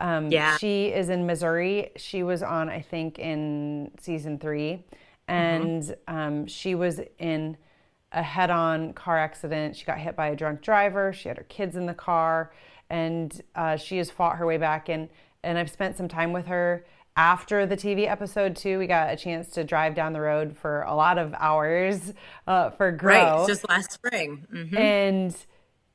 Um, 0.00 0.30
yeah. 0.30 0.56
She 0.56 0.86
is 0.86 1.10
in 1.10 1.26
Missouri. 1.26 1.90
She 1.96 2.22
was 2.22 2.42
on 2.42 2.68
I 2.68 2.80
think 2.80 3.18
in 3.18 3.92
season 4.00 4.38
three. 4.38 4.84
And 5.30 5.82
mm-hmm. 5.82 6.16
um, 6.16 6.46
she 6.46 6.74
was 6.74 7.00
in 7.18 7.56
a 8.12 8.22
head-on 8.22 8.92
car 8.92 9.18
accident. 9.18 9.76
She 9.76 9.84
got 9.84 9.98
hit 9.98 10.16
by 10.16 10.28
a 10.28 10.36
drunk 10.36 10.60
driver. 10.60 11.12
She 11.12 11.28
had 11.28 11.36
her 11.36 11.44
kids 11.44 11.76
in 11.76 11.86
the 11.86 11.94
car, 11.94 12.52
and 12.88 13.40
uh, 13.54 13.76
she 13.76 13.98
has 13.98 14.10
fought 14.10 14.36
her 14.36 14.46
way 14.46 14.56
back 14.56 14.88
and 14.88 15.08
and 15.42 15.56
I've 15.56 15.70
spent 15.70 15.96
some 15.96 16.06
time 16.06 16.32
with 16.32 16.46
her 16.46 16.84
after 17.16 17.64
the 17.64 17.76
TV 17.76 18.08
episode 18.08 18.56
too. 18.56 18.78
We 18.78 18.86
got 18.86 19.12
a 19.12 19.16
chance 19.16 19.48
to 19.50 19.64
drive 19.64 19.94
down 19.94 20.12
the 20.12 20.20
road 20.20 20.56
for 20.56 20.82
a 20.82 20.94
lot 20.94 21.16
of 21.16 21.34
hours 21.38 22.12
uh, 22.46 22.70
for 22.70 22.92
Grow. 22.92 23.38
Right, 23.38 23.46
just 23.46 23.68
last 23.68 23.92
spring. 23.92 24.46
Mm-hmm. 24.52 24.76
And 24.76 25.36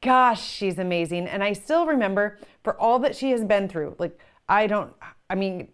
gosh, 0.02 0.44
she's 0.50 0.80
amazing. 0.80 1.28
And 1.28 1.44
I 1.44 1.54
still 1.54 1.86
remember 1.86 2.40
for 2.64 2.80
all 2.80 3.00
that 3.00 3.16
she 3.16 3.32
has 3.32 3.44
been 3.44 3.68
through. 3.68 3.96
Like 4.00 4.20
I 4.50 4.68
don't. 4.68 4.94
I 5.30 5.36
mean, 5.36 5.70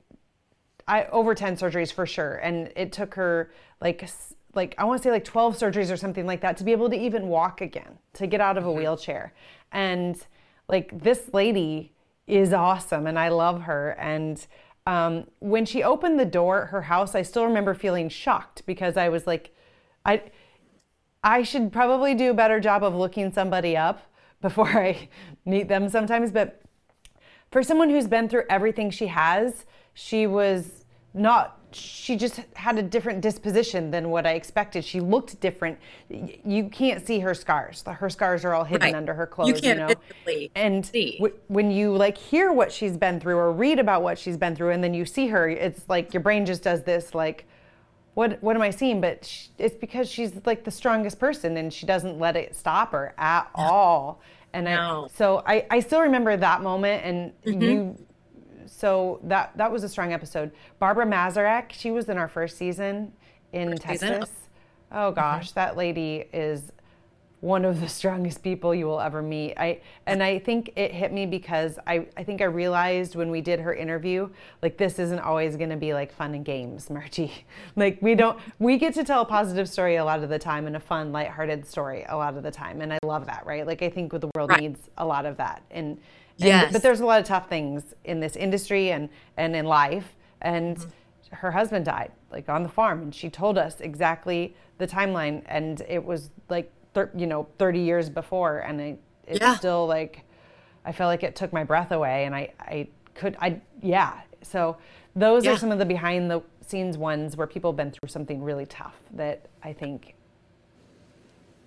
I 0.87 1.05
over 1.05 1.35
ten 1.35 1.55
surgeries 1.55 1.91
for 1.91 2.05
sure, 2.05 2.35
and 2.35 2.71
it 2.75 2.91
took 2.91 3.15
her 3.15 3.51
like 3.81 4.07
like 4.55 4.75
I 4.77 4.83
want 4.83 5.01
to 5.01 5.03
say 5.03 5.11
like 5.11 5.23
12 5.23 5.57
surgeries 5.57 5.91
or 5.91 5.97
something 5.97 6.25
like 6.25 6.41
that 6.41 6.57
to 6.57 6.63
be 6.63 6.71
able 6.71 6.89
to 6.89 6.97
even 6.97 7.27
walk 7.27 7.61
again, 7.61 7.97
to 8.13 8.27
get 8.27 8.41
out 8.41 8.57
of 8.57 8.65
a 8.65 8.67
mm-hmm. 8.67 8.79
wheelchair. 8.79 9.33
And 9.71 10.21
like 10.67 11.03
this 11.03 11.33
lady 11.33 11.93
is 12.27 12.53
awesome 12.53 13.07
and 13.07 13.17
I 13.17 13.29
love 13.29 13.63
her. 13.63 13.91
And 13.91 14.45
um, 14.87 15.27
when 15.39 15.65
she 15.65 15.83
opened 15.83 16.19
the 16.19 16.25
door 16.25 16.63
at 16.63 16.69
her 16.69 16.83
house, 16.83 17.15
I 17.15 17.21
still 17.21 17.45
remember 17.45 17.73
feeling 17.73 18.09
shocked 18.09 18.63
because 18.65 18.97
I 18.97 19.09
was 19.09 19.27
like, 19.27 19.55
I, 20.05 20.23
I 21.23 21.43
should 21.43 21.71
probably 21.71 22.15
do 22.15 22.31
a 22.31 22.33
better 22.33 22.59
job 22.59 22.83
of 22.83 22.95
looking 22.95 23.31
somebody 23.31 23.77
up 23.77 24.01
before 24.41 24.67
I 24.77 25.09
meet 25.45 25.67
them 25.67 25.89
sometimes. 25.89 26.31
But 26.31 26.61
for 27.51 27.63
someone 27.63 27.89
who's 27.89 28.07
been 28.07 28.27
through 28.27 28.45
everything 28.49 28.89
she 28.89 29.07
has, 29.07 29.65
she 29.93 30.27
was 30.27 30.85
not 31.13 31.61
she 31.73 32.15
just 32.15 32.41
had 32.53 32.77
a 32.77 32.83
different 32.83 33.21
disposition 33.21 33.91
than 33.91 34.09
what 34.09 34.25
I 34.25 34.31
expected. 34.31 34.83
She 34.83 34.99
looked 34.99 35.39
different. 35.39 35.79
You 36.09 36.69
can't 36.69 37.05
see 37.05 37.19
her 37.19 37.33
scars. 37.33 37.83
Her 37.83 38.09
scars 38.09 38.43
are 38.43 38.53
all 38.53 38.63
hidden 38.63 38.87
right. 38.87 38.95
under 38.95 39.13
her 39.13 39.25
clothes. 39.25 39.49
You 39.49 39.53
can't 39.55 39.79
you 39.79 40.35
know? 40.35 40.47
and 40.55 40.83
w- 40.91 41.33
when 41.47 41.71
you 41.71 41.95
like 41.95 42.17
hear 42.17 42.51
what 42.51 42.71
she's 42.71 42.97
been 42.97 43.19
through 43.19 43.37
or 43.37 43.51
read 43.53 43.79
about 43.79 44.03
what 44.03 44.19
she's 44.19 44.37
been 44.37 44.55
through, 44.55 44.71
and 44.71 44.83
then 44.83 44.93
you 44.93 45.05
see 45.05 45.27
her, 45.27 45.47
it's 45.47 45.87
like 45.87 46.13
your 46.13 46.21
brain 46.21 46.45
just 46.45 46.63
does 46.63 46.83
this 46.83 47.15
like, 47.15 47.45
what 48.13 48.41
what 48.43 48.55
am 48.55 48.61
I 48.61 48.71
seeing? 48.71 48.99
But 48.99 49.23
she, 49.25 49.49
it's 49.57 49.75
because 49.75 50.09
she's 50.09 50.33
like 50.45 50.63
the 50.65 50.71
strongest 50.71 51.19
person, 51.19 51.57
and 51.57 51.73
she 51.73 51.85
doesn't 51.85 52.19
let 52.19 52.35
it 52.35 52.55
stop 52.55 52.91
her 52.91 53.13
at 53.17 53.49
all. 53.55 54.21
And 54.53 54.65
no. 54.65 55.05
I, 55.05 55.15
so 55.15 55.43
I, 55.45 55.65
I 55.71 55.79
still 55.79 56.01
remember 56.01 56.35
that 56.35 56.61
moment, 56.61 57.05
and 57.05 57.31
mm-hmm. 57.45 57.61
you 57.61 58.05
so 58.65 59.19
that 59.23 59.51
that 59.57 59.71
was 59.71 59.83
a 59.83 59.89
strong 59.89 60.13
episode. 60.13 60.51
Barbara 60.79 61.05
Mazurek, 61.05 61.71
she 61.71 61.91
was 61.91 62.09
in 62.09 62.17
our 62.17 62.27
first 62.27 62.57
season 62.57 63.13
in 63.53 63.69
first 63.71 63.81
Texas. 63.81 64.09
Season? 64.09 64.27
Oh 64.91 65.11
gosh, 65.11 65.49
mm-hmm. 65.49 65.59
that 65.59 65.77
lady 65.77 66.25
is 66.33 66.71
one 67.41 67.65
of 67.65 67.81
the 67.81 67.89
strongest 67.89 68.43
people 68.43 68.73
you 68.73 68.85
will 68.85 69.01
ever 69.01 69.21
meet. 69.21 69.55
I 69.57 69.81
and 70.05 70.21
I 70.21 70.37
think 70.37 70.71
it 70.75 70.91
hit 70.91 71.11
me 71.11 71.25
because 71.25 71.79
I, 71.87 72.05
I 72.15 72.23
think 72.23 72.39
I 72.39 72.45
realized 72.45 73.15
when 73.15 73.31
we 73.31 73.41
did 73.41 73.59
her 73.59 73.73
interview, 73.73 74.29
like 74.61 74.77
this 74.77 74.99
isn't 74.99 75.19
always 75.19 75.57
gonna 75.57 75.75
be 75.75 75.93
like 75.95 76.13
fun 76.13 76.35
and 76.35 76.45
games, 76.45 76.89
Margie. 76.89 77.31
Like 77.75 77.99
we 78.01 78.15
don't 78.15 78.37
we 78.59 78.77
get 78.77 78.93
to 78.95 79.03
tell 79.03 79.21
a 79.21 79.25
positive 79.25 79.67
story 79.67 79.95
a 79.95 80.05
lot 80.05 80.23
of 80.23 80.29
the 80.29 80.37
time 80.37 80.67
and 80.67 80.75
a 80.75 80.79
fun, 80.79 81.11
lighthearted 81.11 81.65
story 81.65 82.05
a 82.07 82.15
lot 82.15 82.37
of 82.37 82.43
the 82.43 82.51
time. 82.51 82.81
And 82.81 82.93
I 82.93 82.99
love 83.03 83.25
that, 83.25 83.45
right? 83.45 83.65
Like 83.65 83.81
I 83.81 83.89
think 83.89 84.11
the 84.11 84.29
world 84.35 84.51
right. 84.51 84.61
needs 84.61 84.89
a 84.97 85.05
lot 85.05 85.25
of 85.25 85.37
that. 85.37 85.63
And, 85.71 85.97
and 86.39 86.47
yes. 86.47 86.73
but 86.73 86.83
there's 86.83 86.99
a 86.99 87.05
lot 87.05 87.19
of 87.19 87.25
tough 87.25 87.49
things 87.49 87.95
in 88.03 88.19
this 88.19 88.35
industry 88.35 88.91
and, 88.91 89.09
and 89.37 89.55
in 89.55 89.65
life. 89.65 90.15
And 90.41 90.77
mm-hmm. 90.77 91.35
her 91.35 91.51
husband 91.51 91.85
died 91.85 92.11
like 92.31 92.49
on 92.49 92.61
the 92.63 92.69
farm 92.69 93.01
and 93.01 93.15
she 93.15 93.29
told 93.29 93.57
us 93.57 93.79
exactly 93.79 94.55
the 94.77 94.87
timeline 94.87 95.43
and 95.47 95.81
it 95.87 96.03
was 96.03 96.29
like 96.49 96.71
thir- 96.93 97.11
you 97.15 97.27
know 97.27 97.47
30 97.57 97.79
years 97.79 98.09
before 98.09 98.59
and 98.59 98.81
I, 98.81 98.97
it's 99.27 99.39
yeah. 99.39 99.55
still 99.55 99.87
like 99.87 100.23
i 100.85 100.91
felt 100.91 101.07
like 101.09 101.23
it 101.23 101.35
took 101.35 101.53
my 101.53 101.63
breath 101.63 101.91
away 101.91 102.25
and 102.25 102.35
i 102.35 102.53
i 102.59 102.87
could 103.13 103.35
i 103.39 103.59
yeah. 103.81 104.21
So 104.43 104.77
those 105.15 105.45
yeah. 105.45 105.51
are 105.51 105.57
some 105.57 105.71
of 105.71 105.77
the 105.77 105.85
behind 105.85 106.31
the 106.31 106.41
scenes 106.65 106.97
ones 106.97 107.37
where 107.37 107.45
people 107.45 107.71
have 107.71 107.77
been 107.77 107.91
through 107.91 108.09
something 108.09 108.41
really 108.41 108.65
tough 108.65 108.95
that 109.13 109.47
i 109.61 109.73
think 109.73 110.15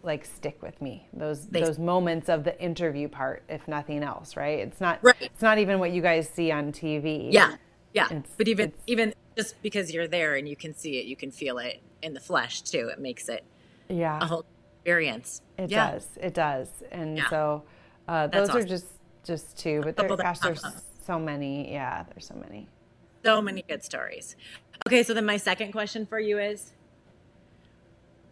like 0.05 0.25
stick 0.25 0.63
with 0.63 0.81
me. 0.83 1.09
Those 1.13 1.47
they, 1.47 1.63
those 1.63 1.79
moments 1.79 2.29
of 2.29 2.45
the 2.45 2.61
interview 2.63 3.09
part 3.09 3.43
if 3.49 3.67
nothing 3.67 4.03
else 4.03 4.37
right? 4.37 4.59
It's 4.59 4.81
not 4.81 4.99
right. 5.03 5.17
it's 5.21 5.43
not 5.43 5.59
even 5.59 5.79
what 5.79 5.93
you 5.93 6.03
guys 6.03 6.29
see 6.29 6.51
on 6.51 6.73
tv 6.73 7.33
yeah. 7.33 7.57
Yeah. 7.93 8.09
It's, 8.11 8.31
but 8.37 8.49
even 8.49 8.73
even 8.87 9.15
just 9.37 9.61
because 9.63 9.93
you're 9.93 10.09
there 10.09 10.35
and 10.35 10.49
you 10.49 10.57
can 10.57 10.75
see 10.75 10.99
it 10.99 11.07
you 11.07 11.17
can 11.17 11.31
feel 11.31 11.59
it 11.59 11.81
in 12.03 12.15
the 12.15 12.21
flesh 12.21 12.61
too. 12.63 12.89
It 12.93 12.99
makes 12.99 13.29
it 13.29 13.45
yeah. 13.89 14.19
a 14.21 14.27
whole 14.27 14.45
experience. 14.85 15.41
It 15.57 15.71
yeah. 15.71 15.93
does. 15.93 16.09
It 16.21 16.35
does. 16.35 16.69
And 16.93 17.17
yeah. 17.17 17.31
so 17.31 17.63
uh, 18.07 18.27
those 18.27 18.51
awesome. 18.51 18.63
are 18.63 18.67
just 18.67 18.87
just 19.25 19.57
two, 19.57 19.81
but 19.83 19.97
there, 19.97 20.15
gosh, 20.17 20.39
there's 20.41 20.63
so 21.07 21.19
many. 21.19 21.73
Yeah, 21.73 22.05
there's 22.11 22.27
so 22.27 22.35
many. 22.35 22.69
So 23.25 23.41
many 23.41 23.65
good 23.67 23.83
stories. 23.83 24.37
Okay, 24.87 25.03
so 25.03 25.15
then 25.15 25.25
my 25.25 25.39
second 25.39 25.73
question 25.73 26.05
for 26.05 26.21
you 26.21 26.39
is, 26.39 26.75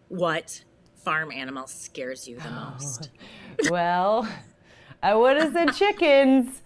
what 0.09 0.63
farm 1.03 1.33
animal 1.33 1.67
scares 1.67 2.29
you 2.29 2.39
the 2.39 2.51
most? 2.51 3.09
well, 3.71 4.29
I 5.03 5.15
would 5.15 5.39
have 5.39 5.55
said 5.55 5.73
chickens 5.73 6.61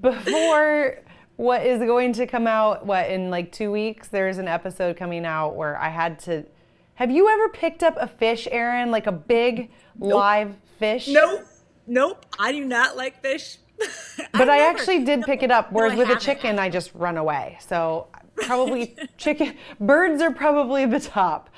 before 0.00 1.00
what 1.36 1.66
is 1.66 1.80
going 1.80 2.14
to 2.14 2.26
come 2.26 2.46
out 2.46 2.86
what 2.86 3.10
in 3.10 3.28
like 3.28 3.52
2 3.52 3.70
weeks 3.70 4.08
there's 4.08 4.38
an 4.38 4.48
episode 4.48 4.96
coming 4.96 5.26
out 5.26 5.54
where 5.54 5.76
I 5.78 5.90
had 5.90 6.18
to 6.20 6.46
have 6.94 7.10
you 7.10 7.28
ever 7.28 7.48
picked 7.48 7.82
up 7.82 7.96
a 8.00 8.06
fish, 8.06 8.46
Erin, 8.50 8.90
like 8.90 9.06
a 9.06 9.12
big 9.12 9.70
nope. 9.96 10.14
live 10.14 10.56
fish? 10.78 11.08
Nope. 11.08 11.46
Nope. 11.86 12.26
I 12.38 12.52
do 12.52 12.64
not 12.64 12.96
like 12.96 13.20
fish. 13.22 13.58
but 14.32 14.48
I, 14.48 14.58
I 14.58 14.70
actually 14.70 15.04
did 15.04 15.22
pick 15.22 15.42
it 15.42 15.50
up. 15.50 15.72
Whereas 15.72 15.94
no, 15.94 15.98
with 15.98 16.10
a 16.10 16.16
chicken, 16.16 16.58
I 16.58 16.68
just 16.68 16.94
run 16.94 17.16
away. 17.16 17.58
So 17.60 18.08
probably 18.36 18.96
chicken. 19.16 19.56
Birds 19.80 20.22
are 20.22 20.30
probably 20.30 20.86
the 20.86 21.00
top 21.00 21.50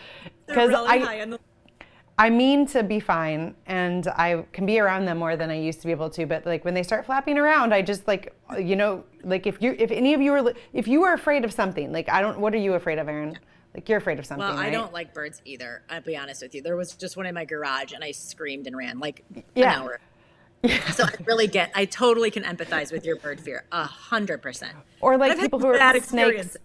because 0.47 0.71
really 0.71 0.89
I. 0.89 1.25
The- 1.27 1.39
I 2.17 2.31
mean 2.31 2.67
to 2.69 2.85
be 2.85 3.01
fine 3.01 3.57
and 3.67 4.07
I 4.07 4.45
can 4.53 4.67
be 4.67 4.79
around 4.79 5.05
them 5.05 5.19
more 5.19 5.37
than 5.37 5.51
I 5.51 5.59
used 5.59 5.81
to 5.81 5.87
be 5.87 5.91
able 5.91 6.11
to 6.11 6.27
but 6.27 6.47
like 6.47 6.65
when 6.65 6.73
they 6.73 6.85
start 6.85 7.05
flapping 7.07 7.39
around 7.39 7.75
I 7.75 7.83
just 7.83 8.07
like 8.07 8.33
you 8.57 8.77
know 8.77 9.03
like 9.25 9.49
if 9.49 9.61
you 9.61 9.75
if 9.81 9.91
any 9.91 10.15
of 10.15 10.21
you 10.21 10.33
are 10.33 10.55
if 10.73 10.87
you 10.87 11.03
are 11.03 11.15
afraid 11.15 11.45
of 11.45 11.53
something 11.53 11.91
like 11.91 12.09
I 12.09 12.21
don't 12.21 12.39
what 12.39 12.55
are 12.55 12.59
you 12.59 12.75
afraid 12.75 12.99
of 12.99 13.09
Erin? 13.09 13.37
Like 13.75 13.89
you're 13.89 13.99
afraid 13.99 14.19
of 14.19 14.27
something. 14.27 14.47
Well, 14.47 14.57
I 14.57 14.65
right? 14.65 14.73
don't 14.73 14.93
like 14.93 15.13
birds 15.13 15.43
either. 15.45 15.83
I'll 15.91 16.01
be 16.01 16.17
honest 16.17 16.43
with 16.43 16.55
you. 16.55 16.63
There 16.63 16.77
was 16.77 16.93
just 16.93 17.17
one 17.17 17.27
in 17.27 17.35
my 17.35 17.45
garage, 17.45 17.93
and 17.93 18.05
I 18.05 18.13
screamed 18.13 18.67
and 18.67 18.77
ran 18.77 19.01
like 19.01 19.25
yeah. 19.55 19.73
an 19.75 19.83
hour. 19.83 20.01
Yeah. 20.63 20.91
So 20.93 21.05
I 21.05 21.11
really 21.27 21.47
get. 21.47 21.73
I 21.75 21.85
totally 21.85 22.31
can 22.31 22.45
empathize 22.45 22.93
with 22.93 23.05
your 23.05 23.17
bird 23.17 23.41
fear. 23.41 23.65
A 23.73 23.85
hundred 23.85 24.41
percent. 24.41 24.75
Or 25.01 25.19
like 25.19 25.39
people 25.39 25.59
who 25.59 25.67
are 25.67 26.01
snakes. 26.01 26.57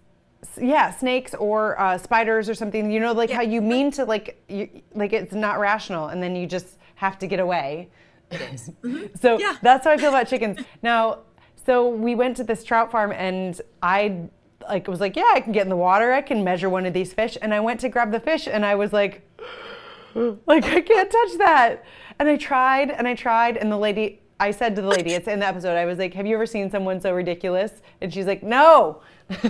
Yeah, 0.58 0.92
snakes 0.92 1.34
or 1.34 1.78
uh, 1.80 1.98
spiders 1.98 2.48
or 2.48 2.54
something. 2.54 2.92
You 2.92 3.00
know, 3.00 3.12
like 3.12 3.30
yeah. 3.30 3.38
how 3.38 3.42
you 3.42 3.62
mean 3.62 3.92
to 3.92 4.06
like, 4.06 4.42
you, 4.48 4.70
like 4.94 5.12
it's 5.12 5.34
not 5.34 5.60
rational, 5.60 6.08
and 6.08 6.24
then 6.24 6.36
you 6.36 6.48
just 6.48 6.78
have 6.96 7.20
to 7.20 7.28
get 7.28 7.40
away. 7.40 7.90
It 8.32 8.42
is. 8.42 8.70
Mm-hmm. 8.84 9.18
so 9.20 9.38
yeah. 9.38 9.58
that's 9.62 9.84
how 9.84 9.92
I 9.92 9.98
feel 9.98 10.10
about 10.10 10.28
chickens. 10.28 10.60
Now, 10.82 11.20
so 11.66 11.90
we 11.90 12.16
went 12.16 12.38
to 12.38 12.44
this 12.44 12.64
trout 12.64 12.92
farm, 12.92 13.12
and 13.12 13.60
I 13.82 14.30
like 14.68 14.88
it 14.88 14.92
was 14.92 15.00
like, 15.00 15.16
yeah, 15.16 15.32
I 15.34 15.42
can 15.42 15.52
get 15.52 15.64
in 15.64 15.70
the 15.70 15.76
water. 15.76 16.12
I 16.12 16.22
can 16.22 16.44
measure 16.44 16.70
one 16.70 16.86
of 16.86 16.94
these 16.94 17.14
fish. 17.14 17.38
And 17.42 17.54
I 17.54 17.60
went 17.60 17.80
to 17.82 17.90
grab 17.90 18.12
the 18.12 18.20
fish 18.20 18.48
and 18.48 18.66
I 18.66 18.76
was 18.76 18.94
like, 18.94 19.22
like 20.16 20.66
I 20.66 20.82
can't 20.82 21.12
touch 21.12 21.38
that. 21.38 21.84
And 22.20 22.28
I 22.28 22.38
tried 22.38 22.92
and 22.92 23.08
I 23.08 23.16
tried 23.16 23.58
and 23.58 23.72
the 23.72 23.78
lady 23.78 24.22
I 24.40 24.52
said 24.52 24.76
to 24.78 24.82
the 24.82 24.88
lady, 24.88 25.12
it's 25.12 25.28
in 25.28 25.40
the 25.40 25.46
episode, 25.46 25.76
I 25.76 25.86
was 25.86 26.00
like, 26.00 26.14
Have 26.14 26.26
you 26.26 26.36
ever 26.36 26.46
seen 26.46 26.72
someone 26.72 27.02
so 27.02 27.14
ridiculous? 27.14 27.82
And 28.02 28.14
she's 28.14 28.26
like, 28.26 28.42
No. 28.42 29.02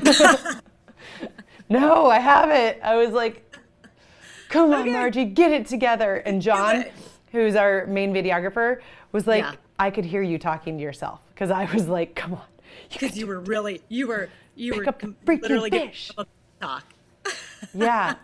no, 1.69 2.07
I 2.07 2.19
haven't. 2.19 2.77
I 2.83 2.95
was 2.95 3.11
like, 3.11 3.45
Come 4.49 4.73
on, 4.73 4.81
okay. 4.81 4.91
Margie, 4.91 5.25
get 5.25 5.51
it 5.51 5.67
together. 5.67 6.15
And 6.15 6.41
John, 6.41 6.85
who's 7.31 7.55
our 7.55 7.85
main 7.85 8.13
videographer, 8.13 8.79
was 9.11 9.27
like, 9.27 9.43
yeah. 9.43 9.55
I 9.77 9.91
could 9.91 10.05
hear 10.05 10.23
you 10.23 10.39
talking 10.39 10.77
to 10.77 10.83
yourself. 10.83 11.19
Because 11.33 11.51
I 11.51 11.71
was 11.71 11.87
like, 11.87 12.15
Come 12.15 12.33
on. 12.33 12.41
Because 12.91 13.15
you, 13.15 13.21
you 13.21 13.27
were 13.27 13.41
really, 13.41 13.81
you 13.89 14.07
were 14.07 14.29
you 14.59 14.73
Pick 14.73 14.81
were 14.81 14.89
up 14.89 15.01
freaking 15.01 15.41
literally 15.41 15.69
fish. 15.69 16.11
talk. 16.59 16.83
yeah. 17.73 18.15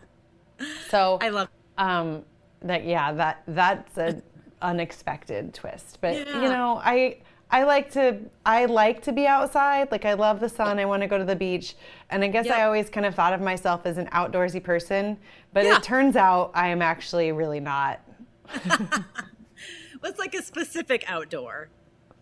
So 0.89 1.17
I 1.21 1.29
love 1.29 1.47
um, 1.77 2.23
that. 2.61 2.85
Yeah, 2.85 3.13
that 3.13 3.43
that's 3.47 3.97
an 3.97 4.21
unexpected 4.61 5.53
twist. 5.53 5.99
But 6.01 6.15
yeah. 6.15 6.41
you 6.41 6.49
know, 6.49 6.81
I 6.83 7.17
I 7.49 7.63
like 7.63 7.89
to 7.91 8.19
I 8.45 8.65
like 8.65 9.01
to 9.03 9.13
be 9.13 9.27
outside. 9.27 9.91
Like 9.91 10.03
I 10.03 10.13
love 10.13 10.41
the 10.41 10.49
sun. 10.49 10.77
I 10.77 10.85
want 10.85 11.01
to 11.03 11.07
go 11.07 11.17
to 11.17 11.23
the 11.23 11.35
beach. 11.35 11.75
And 12.09 12.23
I 12.23 12.27
guess 12.27 12.47
yep. 12.47 12.57
I 12.57 12.63
always 12.63 12.89
kind 12.89 13.05
of 13.05 13.15
thought 13.15 13.33
of 13.33 13.39
myself 13.39 13.85
as 13.85 13.97
an 13.97 14.07
outdoorsy 14.07 14.61
person, 14.61 15.17
but 15.53 15.63
yeah. 15.63 15.77
it 15.77 15.83
turns 15.83 16.15
out 16.15 16.51
I 16.53 16.67
am 16.67 16.81
actually 16.81 17.31
really 17.31 17.59
not. 17.59 18.01
What's 20.01 20.19
like 20.19 20.35
a 20.35 20.43
specific 20.43 21.03
outdoor, 21.07 21.69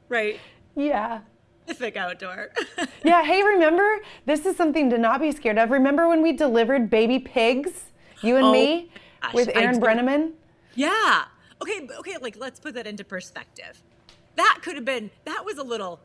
right? 0.07 0.39
Yeah 0.75 1.21
specific 1.63 1.97
outdoor. 1.97 2.49
yeah. 3.03 3.23
Hey, 3.23 3.41
remember? 3.43 3.99
This 4.25 4.45
is 4.45 4.55
something 4.55 4.89
to 4.89 4.97
not 4.97 5.21
be 5.21 5.31
scared 5.31 5.57
of. 5.57 5.71
Remember 5.71 6.07
when 6.07 6.21
we 6.21 6.33
delivered 6.33 6.89
baby 6.89 7.19
pigs, 7.19 7.91
you 8.21 8.35
and 8.35 8.45
oh, 8.45 8.51
me, 8.51 8.91
gosh, 9.21 9.33
with 9.33 9.49
Erin 9.55 9.79
Brenneman? 9.79 10.31
Yeah. 10.75 11.25
Okay. 11.61 11.87
Okay. 11.99 12.17
Like, 12.21 12.37
let's 12.37 12.59
put 12.59 12.73
that 12.75 12.87
into 12.87 13.03
perspective. 13.03 13.81
That 14.35 14.59
could 14.61 14.75
have 14.75 14.85
been. 14.85 15.11
That 15.25 15.43
was 15.45 15.57
a 15.57 15.63
little 15.63 15.99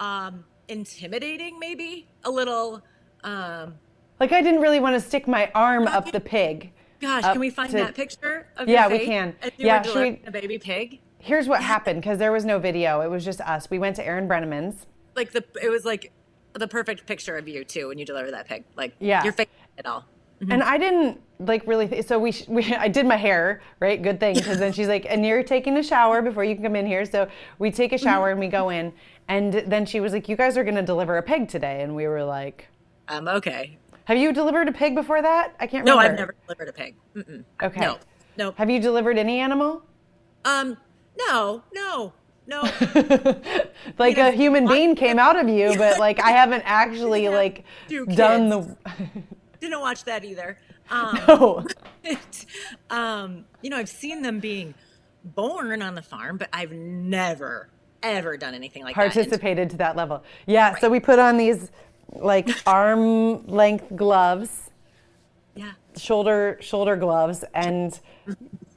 um, 0.00 0.44
intimidating, 0.68 1.58
maybe 1.58 2.06
a 2.24 2.30
little. 2.30 2.82
Um, 3.24 3.74
like 4.20 4.32
I 4.32 4.42
didn't 4.42 4.60
really 4.60 4.80
want 4.80 4.94
to 4.94 5.00
stick 5.00 5.28
my 5.28 5.50
arm 5.54 5.86
up 5.86 6.10
the 6.10 6.20
pig. 6.20 6.72
Gosh, 7.00 7.22
can 7.22 7.38
we 7.38 7.50
find 7.50 7.70
to, 7.70 7.76
that 7.76 7.94
picture 7.94 8.48
of 8.56 8.68
Yeah, 8.68 8.88
we 8.88 9.04
can. 9.04 9.36
yeah, 9.56 9.82
should 9.82 10.02
we, 10.02 10.20
a 10.26 10.30
baby 10.32 10.58
pig? 10.58 11.00
Here's 11.18 11.46
what 11.46 11.62
happened 11.62 12.00
because 12.00 12.18
there 12.18 12.32
was 12.32 12.44
no 12.44 12.58
video. 12.58 13.00
It 13.00 13.10
was 13.10 13.24
just 13.24 13.40
us. 13.40 13.70
We 13.70 13.78
went 13.78 13.96
to 13.96 14.06
Erin 14.06 14.26
Brenneman's 14.26 14.86
like 15.18 15.32
the 15.32 15.44
it 15.62 15.68
was 15.68 15.84
like 15.84 16.12
the 16.54 16.68
perfect 16.68 17.06
picture 17.06 17.36
of 17.36 17.46
you 17.46 17.64
too 17.64 17.88
when 17.88 17.98
you 17.98 18.06
deliver 18.06 18.30
that 18.30 18.48
pig. 18.48 18.64
Like 18.76 18.94
yeah, 18.98 19.22
your 19.24 19.34
face 19.34 19.48
at 19.76 19.84
all. 19.86 20.06
Mm-hmm. 20.40 20.52
And 20.52 20.62
I 20.62 20.78
didn't 20.78 21.20
like 21.40 21.66
really. 21.66 21.88
Th- 21.88 22.06
so 22.06 22.18
we, 22.18 22.32
we 22.46 22.74
I 22.86 22.88
did 22.88 23.06
my 23.06 23.16
hair 23.16 23.60
right. 23.80 24.00
Good 24.00 24.20
thing 24.20 24.36
because 24.36 24.58
then 24.58 24.72
she's 24.72 24.88
like, 24.88 25.06
and 25.08 25.26
you're 25.26 25.42
taking 25.42 25.76
a 25.76 25.82
shower 25.82 26.22
before 26.22 26.44
you 26.44 26.54
can 26.54 26.64
come 26.64 26.76
in 26.76 26.86
here. 26.86 27.04
So 27.04 27.28
we 27.58 27.70
take 27.70 27.92
a 27.92 27.98
shower 27.98 28.30
and 28.30 28.40
we 28.40 28.48
go 28.48 28.70
in. 28.70 28.92
And 29.30 29.52
then 29.66 29.84
she 29.84 30.00
was 30.00 30.14
like, 30.14 30.26
you 30.26 30.36
guys 30.36 30.56
are 30.56 30.64
going 30.64 30.76
to 30.76 30.82
deliver 30.82 31.18
a 31.18 31.22
pig 31.22 31.48
today, 31.48 31.82
and 31.82 31.94
we 31.94 32.06
were 32.06 32.24
like, 32.24 32.66
um, 33.08 33.28
okay. 33.28 33.76
Have 34.06 34.16
you 34.16 34.32
delivered 34.32 34.68
a 34.68 34.72
pig 34.72 34.94
before 34.94 35.20
that? 35.20 35.54
I 35.60 35.66
can't 35.66 35.84
remember. 35.84 36.02
No, 36.02 36.08
I've 36.08 36.18
never 36.18 36.34
delivered 36.46 36.68
a 36.68 36.72
pig. 36.72 36.94
Mm-mm. 37.14 37.44
Okay. 37.62 37.80
No. 37.80 37.98
No. 38.38 38.52
Have 38.52 38.70
you 38.70 38.80
delivered 38.80 39.18
any 39.18 39.38
animal? 39.38 39.82
Um, 40.46 40.78
no, 41.18 41.62
no. 41.74 42.14
No. 42.48 42.62
like 43.98 44.16
a 44.16 44.30
human 44.32 44.66
being 44.66 44.96
came 44.96 45.18
out 45.18 45.38
of 45.38 45.48
you, 45.48 45.74
but 45.76 45.98
like 45.98 46.20
I 46.20 46.32
haven't 46.32 46.62
actually 46.64 47.24
yeah. 47.24 47.30
like 47.30 47.64
done 48.14 48.48
the. 48.48 48.76
Didn't 49.60 49.80
watch 49.80 50.04
that 50.04 50.24
either. 50.24 50.58
Um, 50.90 51.20
no. 51.28 51.66
It, 52.02 52.46
um, 52.88 53.44
you 53.60 53.68
know, 53.68 53.76
I've 53.76 53.88
seen 53.88 54.22
them 54.22 54.40
being 54.40 54.72
born 55.22 55.82
on 55.82 55.94
the 55.94 56.02
farm, 56.02 56.38
but 56.38 56.48
I've 56.52 56.72
never 56.72 57.68
ever 58.02 58.36
done 58.36 58.54
anything 58.54 58.84
like 58.84 58.94
participated 58.94 59.68
that. 59.68 59.72
To 59.72 59.76
that 59.78 59.96
level. 59.96 60.24
Yeah. 60.46 60.70
Right. 60.70 60.80
So 60.80 60.88
we 60.88 61.00
put 61.00 61.18
on 61.18 61.36
these 61.36 61.70
like 62.12 62.48
arm 62.66 63.46
length 63.46 63.94
gloves. 63.94 64.70
Yeah. 65.54 65.72
Shoulder 65.96 66.56
shoulder 66.60 66.96
gloves 66.96 67.44
and 67.52 68.00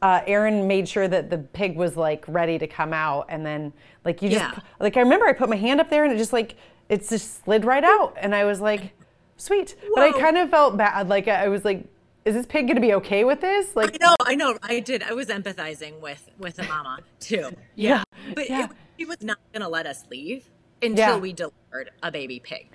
uh, 0.01 0.21
Erin 0.25 0.67
made 0.67 0.87
sure 0.87 1.07
that 1.07 1.29
the 1.29 1.37
pig 1.37 1.75
was 1.75 1.95
like 1.95 2.25
ready 2.27 2.57
to 2.57 2.67
come 2.67 2.93
out, 2.93 3.27
and 3.29 3.45
then 3.45 3.73
like 4.05 4.21
you 4.21 4.29
just 4.29 4.41
yeah. 4.41 4.59
like 4.79 4.97
I 4.97 5.01
remember 5.01 5.25
I 5.25 5.33
put 5.33 5.49
my 5.49 5.55
hand 5.55 5.79
up 5.79 5.89
there 5.89 6.03
and 6.03 6.13
it 6.13 6.17
just 6.17 6.33
like 6.33 6.55
it 6.89 7.07
just 7.07 7.43
slid 7.43 7.65
right 7.65 7.83
out, 7.83 8.15
and 8.19 8.33
I 8.33 8.45
was 8.45 8.61
like, 8.61 8.93
sweet. 9.37 9.75
Whoa. 9.83 9.95
But 9.95 10.03
I 10.03 10.19
kind 10.19 10.37
of 10.37 10.49
felt 10.49 10.77
bad, 10.77 11.07
like 11.09 11.27
I 11.27 11.47
was 11.47 11.63
like 11.63 11.85
is 12.25 12.35
this 12.35 12.45
pig 12.45 12.67
going 12.67 12.75
to 12.75 12.81
be 12.81 12.93
okay 12.93 13.23
with 13.23 13.41
this? 13.41 13.75
Like, 13.75 13.95
I 13.95 14.05
know, 14.05 14.15
I 14.21 14.35
know, 14.35 14.57
I 14.61 14.79
did. 14.79 15.03
I 15.03 15.13
was 15.13 15.27
empathizing 15.27 15.99
with 15.99 16.29
with 16.37 16.55
the 16.55 16.63
mama 16.63 16.99
too. 17.19 17.49
Yeah, 17.75 18.03
yeah. 18.25 18.33
but 18.35 18.49
yeah. 18.49 18.65
It, 18.65 18.71
she 18.99 19.05
was 19.05 19.21
not 19.21 19.39
going 19.53 19.61
to 19.61 19.69
let 19.69 19.87
us 19.87 20.03
leave 20.11 20.49
until 20.81 21.15
yeah. 21.15 21.17
we 21.17 21.33
delivered 21.33 21.91
a 22.03 22.11
baby 22.11 22.39
pig, 22.39 22.69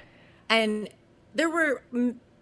and 0.49 0.89
there 1.35 1.51
were 1.51 1.83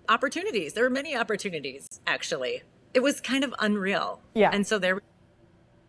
opportunities. 0.08 0.72
There 0.72 0.84
were 0.84 0.90
many 0.90 1.16
opportunities 1.16 2.00
actually. 2.06 2.62
It 2.94 3.02
was 3.02 3.20
kind 3.20 3.44
of 3.44 3.54
unreal. 3.58 4.20
Yeah, 4.34 4.50
and 4.52 4.66
so 4.66 4.78
there, 4.78 5.00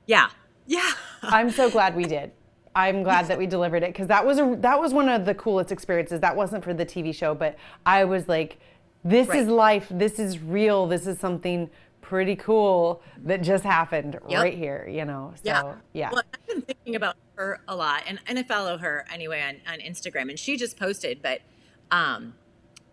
yeah, 0.07 0.29
yeah. 0.65 0.91
I'm 1.21 1.51
so 1.51 1.69
glad 1.69 1.95
we 1.95 2.05
did. 2.05 2.31
I'm 2.75 3.03
glad 3.03 3.27
that 3.27 3.37
we 3.37 3.47
delivered 3.47 3.83
it 3.83 3.93
because 3.93 4.07
that 4.07 4.25
was 4.25 4.37
a 4.37 4.57
that 4.59 4.79
was 4.79 4.93
one 4.93 5.07
of 5.07 5.25
the 5.25 5.33
coolest 5.35 5.71
experiences. 5.71 6.19
That 6.19 6.35
wasn't 6.35 6.63
for 6.63 6.73
the 6.73 6.85
TV 6.85 7.15
show, 7.15 7.33
but 7.33 7.57
I 7.85 8.03
was 8.03 8.27
like 8.27 8.59
this 9.05 9.27
right. 9.27 9.39
is 9.39 9.47
life. 9.47 9.87
This 9.89 10.19
is 10.19 10.39
real. 10.39 10.87
This 10.87 11.05
is 11.07 11.19
something 11.19 11.69
pretty 12.05 12.35
cool 12.35 13.01
that 13.23 13.41
just 13.41 13.63
happened 13.63 14.19
yep. 14.27 14.43
right 14.43 14.55
here, 14.55 14.87
you 14.87 15.05
know. 15.05 15.33
So, 15.37 15.41
yeah. 15.43 15.75
yeah. 15.93 16.09
Well, 16.11 16.21
I've 16.33 16.47
been 16.47 16.61
thinking 16.61 16.95
about 16.95 17.15
her 17.35 17.61
a 17.67 17.75
lot 17.75 18.03
and, 18.05 18.19
and 18.27 18.37
I 18.37 18.43
follow 18.43 18.77
her 18.77 19.05
anyway 19.11 19.41
on, 19.41 19.73
on 19.73 19.79
Instagram 19.79 20.29
and 20.29 20.37
she 20.37 20.55
just 20.55 20.77
posted, 20.77 21.23
but, 21.23 21.41
um, 21.89 22.35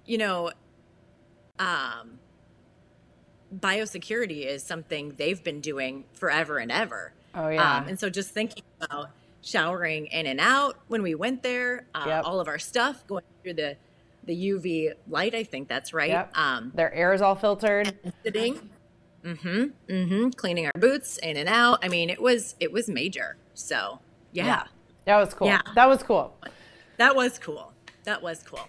you 0.07 0.17
know, 0.17 0.51
um, 1.59 2.19
biosecurity 3.55 4.47
is 4.47 4.63
something 4.63 5.15
they've 5.17 5.43
been 5.43 5.61
doing 5.61 6.05
forever 6.13 6.59
and 6.59 6.73
ever. 6.73 7.13
Oh, 7.35 7.49
yeah. 7.49 7.79
Um, 7.79 7.89
and 7.89 8.01
so 8.01 8.11
just 8.11 8.31
thinking 8.31 8.63
about 8.81 9.11
showering 9.43 10.07
in 10.07 10.27
and 10.27 10.41
out 10.41 10.79
when 10.89 11.03
we 11.03 11.15
went 11.15 11.43
there, 11.43 11.87
uh, 11.95 12.05
yep. 12.07 12.25
all 12.25 12.41
of 12.41 12.49
our 12.49 12.59
stuff 12.59 13.07
going 13.07 13.25
through 13.43 13.55
the 13.55 13.77
the 14.25 14.51
UV 14.51 14.93
light. 15.09 15.35
I 15.35 15.43
think 15.43 15.67
that's 15.69 15.93
right. 15.93 16.11
Yep. 16.11 16.37
Um, 16.37 16.73
Their 16.75 16.95
air 16.95 17.13
is 17.13 17.21
all 17.21 17.35
filtered. 17.35 17.99
Sitting. 18.23 18.71
Mm-hmm. 19.25 19.93
Mm-hmm. 19.93 20.29
Cleaning 20.31 20.67
our 20.67 20.81
boots 20.81 21.19
in 21.19 21.37
and 21.37 21.49
out. 21.49 21.85
I 21.85 21.89
mean, 21.89 22.11
it 22.11 22.23
was 22.23 22.55
it 22.61 22.73
was 22.73 22.89
major. 22.89 23.37
So 23.55 24.01
yeah. 24.33 24.47
yeah. 24.47 24.63
That 25.07 25.17
was 25.17 25.35
cool. 25.35 25.49
Yeah. 25.49 25.63
That 25.75 25.89
was 25.89 26.03
cool. 26.03 26.37
That 26.99 27.17
was 27.17 27.39
cool. 27.39 27.73
That 28.05 28.23
was 28.23 28.43
cool. 28.43 28.69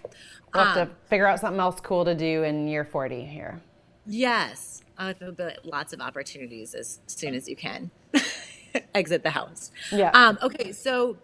We'll 0.52 0.64
have 0.64 0.76
um, 0.76 0.88
to 0.88 0.94
figure 1.08 1.26
out 1.26 1.40
something 1.40 1.60
else 1.60 1.80
cool 1.80 2.04
to 2.04 2.14
do 2.14 2.42
in 2.42 2.68
year 2.68 2.84
40 2.84 3.24
here. 3.24 3.60
Yes. 4.06 4.82
Uh, 4.96 5.12
there'll 5.18 5.34
be 5.34 5.50
lots 5.64 5.92
of 5.92 6.00
opportunities 6.00 6.74
as 6.74 7.00
soon 7.06 7.34
as 7.34 7.48
you 7.48 7.56
can 7.56 7.90
exit 8.94 9.22
the 9.22 9.30
house. 9.30 9.72
Yeah. 9.90 10.10
Um, 10.10 10.38
okay. 10.42 10.72
So 10.72 11.16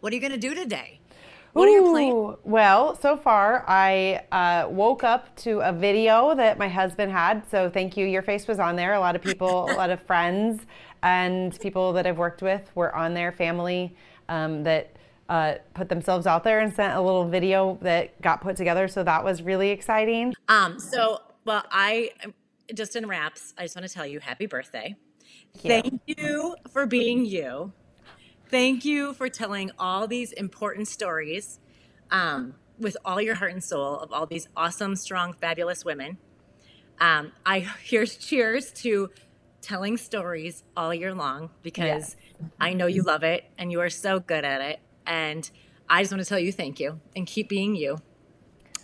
what 0.00 0.12
are 0.12 0.16
you 0.16 0.20
going 0.20 0.32
to 0.32 0.38
do 0.38 0.54
today? 0.54 0.98
What 1.52 1.68
Ooh, 1.68 1.70
are 1.70 1.70
your 1.70 1.90
plans? 1.92 2.38
Well, 2.44 2.96
so 2.96 3.16
far 3.16 3.64
I 3.68 4.22
uh, 4.32 4.68
woke 4.68 5.04
up 5.04 5.36
to 5.36 5.60
a 5.60 5.72
video 5.72 6.34
that 6.34 6.58
my 6.58 6.68
husband 6.68 7.12
had. 7.12 7.48
So 7.50 7.68
thank 7.68 7.96
you. 7.96 8.06
Your 8.06 8.22
face 8.22 8.48
was 8.48 8.58
on 8.58 8.74
there. 8.74 8.94
A 8.94 9.00
lot 9.00 9.14
of 9.14 9.22
people, 9.22 9.70
a 9.70 9.74
lot 9.74 9.90
of 9.90 10.00
friends, 10.06 10.62
and 11.02 11.58
people 11.60 11.92
that 11.92 12.06
I've 12.06 12.18
worked 12.18 12.42
with 12.42 12.70
were 12.74 12.94
on 12.96 13.12
there. 13.12 13.32
Family 13.32 13.94
um, 14.28 14.62
that 14.62 14.96
uh, 15.28 15.54
put 15.74 15.88
themselves 15.88 16.26
out 16.26 16.42
there 16.42 16.60
and 16.60 16.74
sent 16.74 16.94
a 16.94 17.00
little 17.00 17.28
video 17.28 17.78
that 17.82 18.20
got 18.22 18.40
put 18.40 18.56
together. 18.56 18.88
So 18.88 19.04
that 19.04 19.22
was 19.22 19.42
really 19.42 19.70
exciting. 19.70 20.32
Um. 20.48 20.78
So 20.78 21.20
well, 21.44 21.64
I 21.70 22.10
just 22.74 22.96
in 22.96 23.06
wraps. 23.06 23.54
I 23.58 23.62
just 23.62 23.76
want 23.76 23.86
to 23.86 23.92
tell 23.92 24.06
you, 24.06 24.20
happy 24.20 24.46
birthday. 24.46 24.96
Thank 25.56 25.84
you, 25.84 26.14
Thank 26.14 26.18
you 26.18 26.56
for 26.70 26.86
being 26.86 27.24
you. 27.24 27.72
Thank 28.48 28.84
you 28.84 29.14
for 29.14 29.28
telling 29.28 29.70
all 29.78 30.06
these 30.06 30.32
important 30.32 30.88
stories 30.88 31.58
um, 32.10 32.54
with 32.78 32.96
all 33.04 33.20
your 33.20 33.34
heart 33.34 33.52
and 33.52 33.64
soul 33.64 33.98
of 33.98 34.12
all 34.12 34.26
these 34.26 34.48
awesome, 34.56 34.96
strong, 34.96 35.32
fabulous 35.32 35.84
women. 35.84 36.18
Um, 37.00 37.32
I 37.46 37.60
here's 37.82 38.16
cheers 38.16 38.70
to 38.82 39.10
telling 39.62 39.96
stories 39.96 40.64
all 40.76 40.92
year 40.92 41.14
long 41.14 41.50
because 41.62 41.84
yes. 41.84 42.16
I 42.60 42.74
know 42.74 42.86
you 42.86 43.02
love 43.02 43.22
it 43.22 43.44
and 43.56 43.72
you 43.72 43.80
are 43.80 43.90
so 43.90 44.20
good 44.20 44.44
at 44.44 44.60
it. 44.60 44.80
And 45.06 45.48
I 45.88 46.02
just 46.02 46.12
want 46.12 46.22
to 46.22 46.28
tell 46.28 46.38
you 46.38 46.52
thank 46.52 46.80
you 46.80 47.00
and 47.16 47.26
keep 47.26 47.48
being 47.48 47.74
you. 47.74 47.98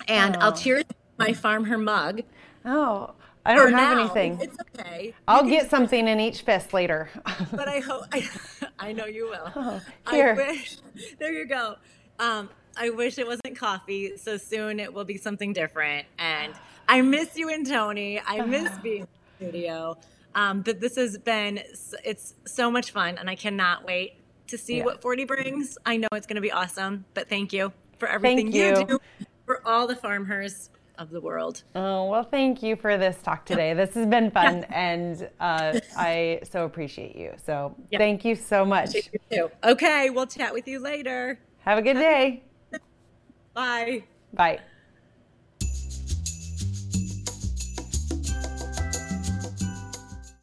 And 0.07 0.37
oh. 0.37 0.41
I'll 0.41 0.53
cheers 0.53 0.85
my 1.19 1.33
farm 1.33 1.65
her 1.65 1.79
mug. 1.79 2.23
Oh, 2.69 3.15
I 3.47 3.55
don't 3.55 3.73
have 3.73 3.97
now, 3.97 4.01
anything. 4.01 4.39
It's 4.43 4.59
okay. 4.79 5.15
I'll 5.27 5.49
get 5.49 5.71
something 5.71 6.07
in 6.07 6.21
each 6.21 6.43
fist 6.43 6.75
later. 6.75 7.09
but 7.51 7.67
I 7.67 7.81
hope 7.81 8.05
I, 8.13 8.29
I 8.79 8.93
know 8.93 9.07
you 9.07 9.25
will. 9.25 9.51
Oh, 9.57 9.81
here. 10.11 10.33
I 10.33 10.35
wish, 10.35 10.77
there 11.19 11.33
you 11.33 11.47
go. 11.47 11.77
Um, 12.19 12.51
I 12.77 12.91
wish 12.91 13.17
it 13.17 13.27
wasn't 13.27 13.59
coffee. 13.59 14.19
So 14.19 14.37
soon 14.37 14.79
it 14.79 14.93
will 14.93 15.07
be 15.07 15.17
something 15.17 15.55
different. 15.55 16.07
And 16.19 16.53
I 16.89 17.01
miss 17.01 17.37
you 17.37 17.49
and 17.49 17.67
Tony. 17.67 18.21
I 18.21 18.43
miss 18.47 18.77
being 18.79 19.01
in 19.01 19.09
the 19.39 19.47
studio. 19.47 19.97
Um, 20.35 20.61
but 20.61 20.79
this 20.79 20.97
has 20.97 21.17
been 21.17 21.61
it's 22.05 22.35
so 22.45 22.71
much 22.71 22.91
fun, 22.91 23.17
and 23.17 23.31
I 23.31 23.35
cannot 23.35 23.87
wait 23.87 24.17
to 24.49 24.59
see 24.59 24.79
yeah. 24.79 24.85
what 24.85 25.01
40 25.01 25.25
brings. 25.25 25.79
I 25.87 25.97
know 25.97 26.09
it's 26.13 26.27
going 26.27 26.37
to 26.37 26.43
be 26.43 26.53
awesome. 26.53 27.07
But 27.15 27.31
thank 27.31 27.55
you 27.55 27.73
for 27.99 28.09
everything 28.09 28.53
you. 28.53 28.67
you 28.67 28.85
do 28.85 28.99
for 29.47 29.67
all 29.67 29.87
the 29.87 29.97
farmers 29.97 30.69
of 30.99 31.11
the 31.11 31.21
world. 31.21 31.63
Oh, 31.75 32.07
well, 32.07 32.25
thank 32.25 32.63
you 32.63 32.77
for 32.77 32.99
this 32.99 33.17
talk 33.23 33.47
today. 33.47 33.73
This 33.73 33.95
has 33.95 34.07
been 34.07 34.31
fun, 34.31 34.65
and 34.65 35.29
uh, 35.41 35.79
I 35.97 36.41
so 36.51 36.65
appreciate 36.65 37.17
you. 37.17 37.33
So 37.45 37.75
thank 37.93 38.25
you 38.25 38.35
so 38.35 38.65
much. 38.65 38.95
You 39.31 39.51
okay, 39.65 40.11
we'll 40.11 40.27
chat 40.27 40.53
with 40.53 40.67
you 40.69 40.81
later. 40.81 41.39
Have 41.61 41.79
a 41.79 41.83
good 41.83 41.95
day. 41.95 42.43
Bye. 43.55 44.05
Bye. 44.35 44.61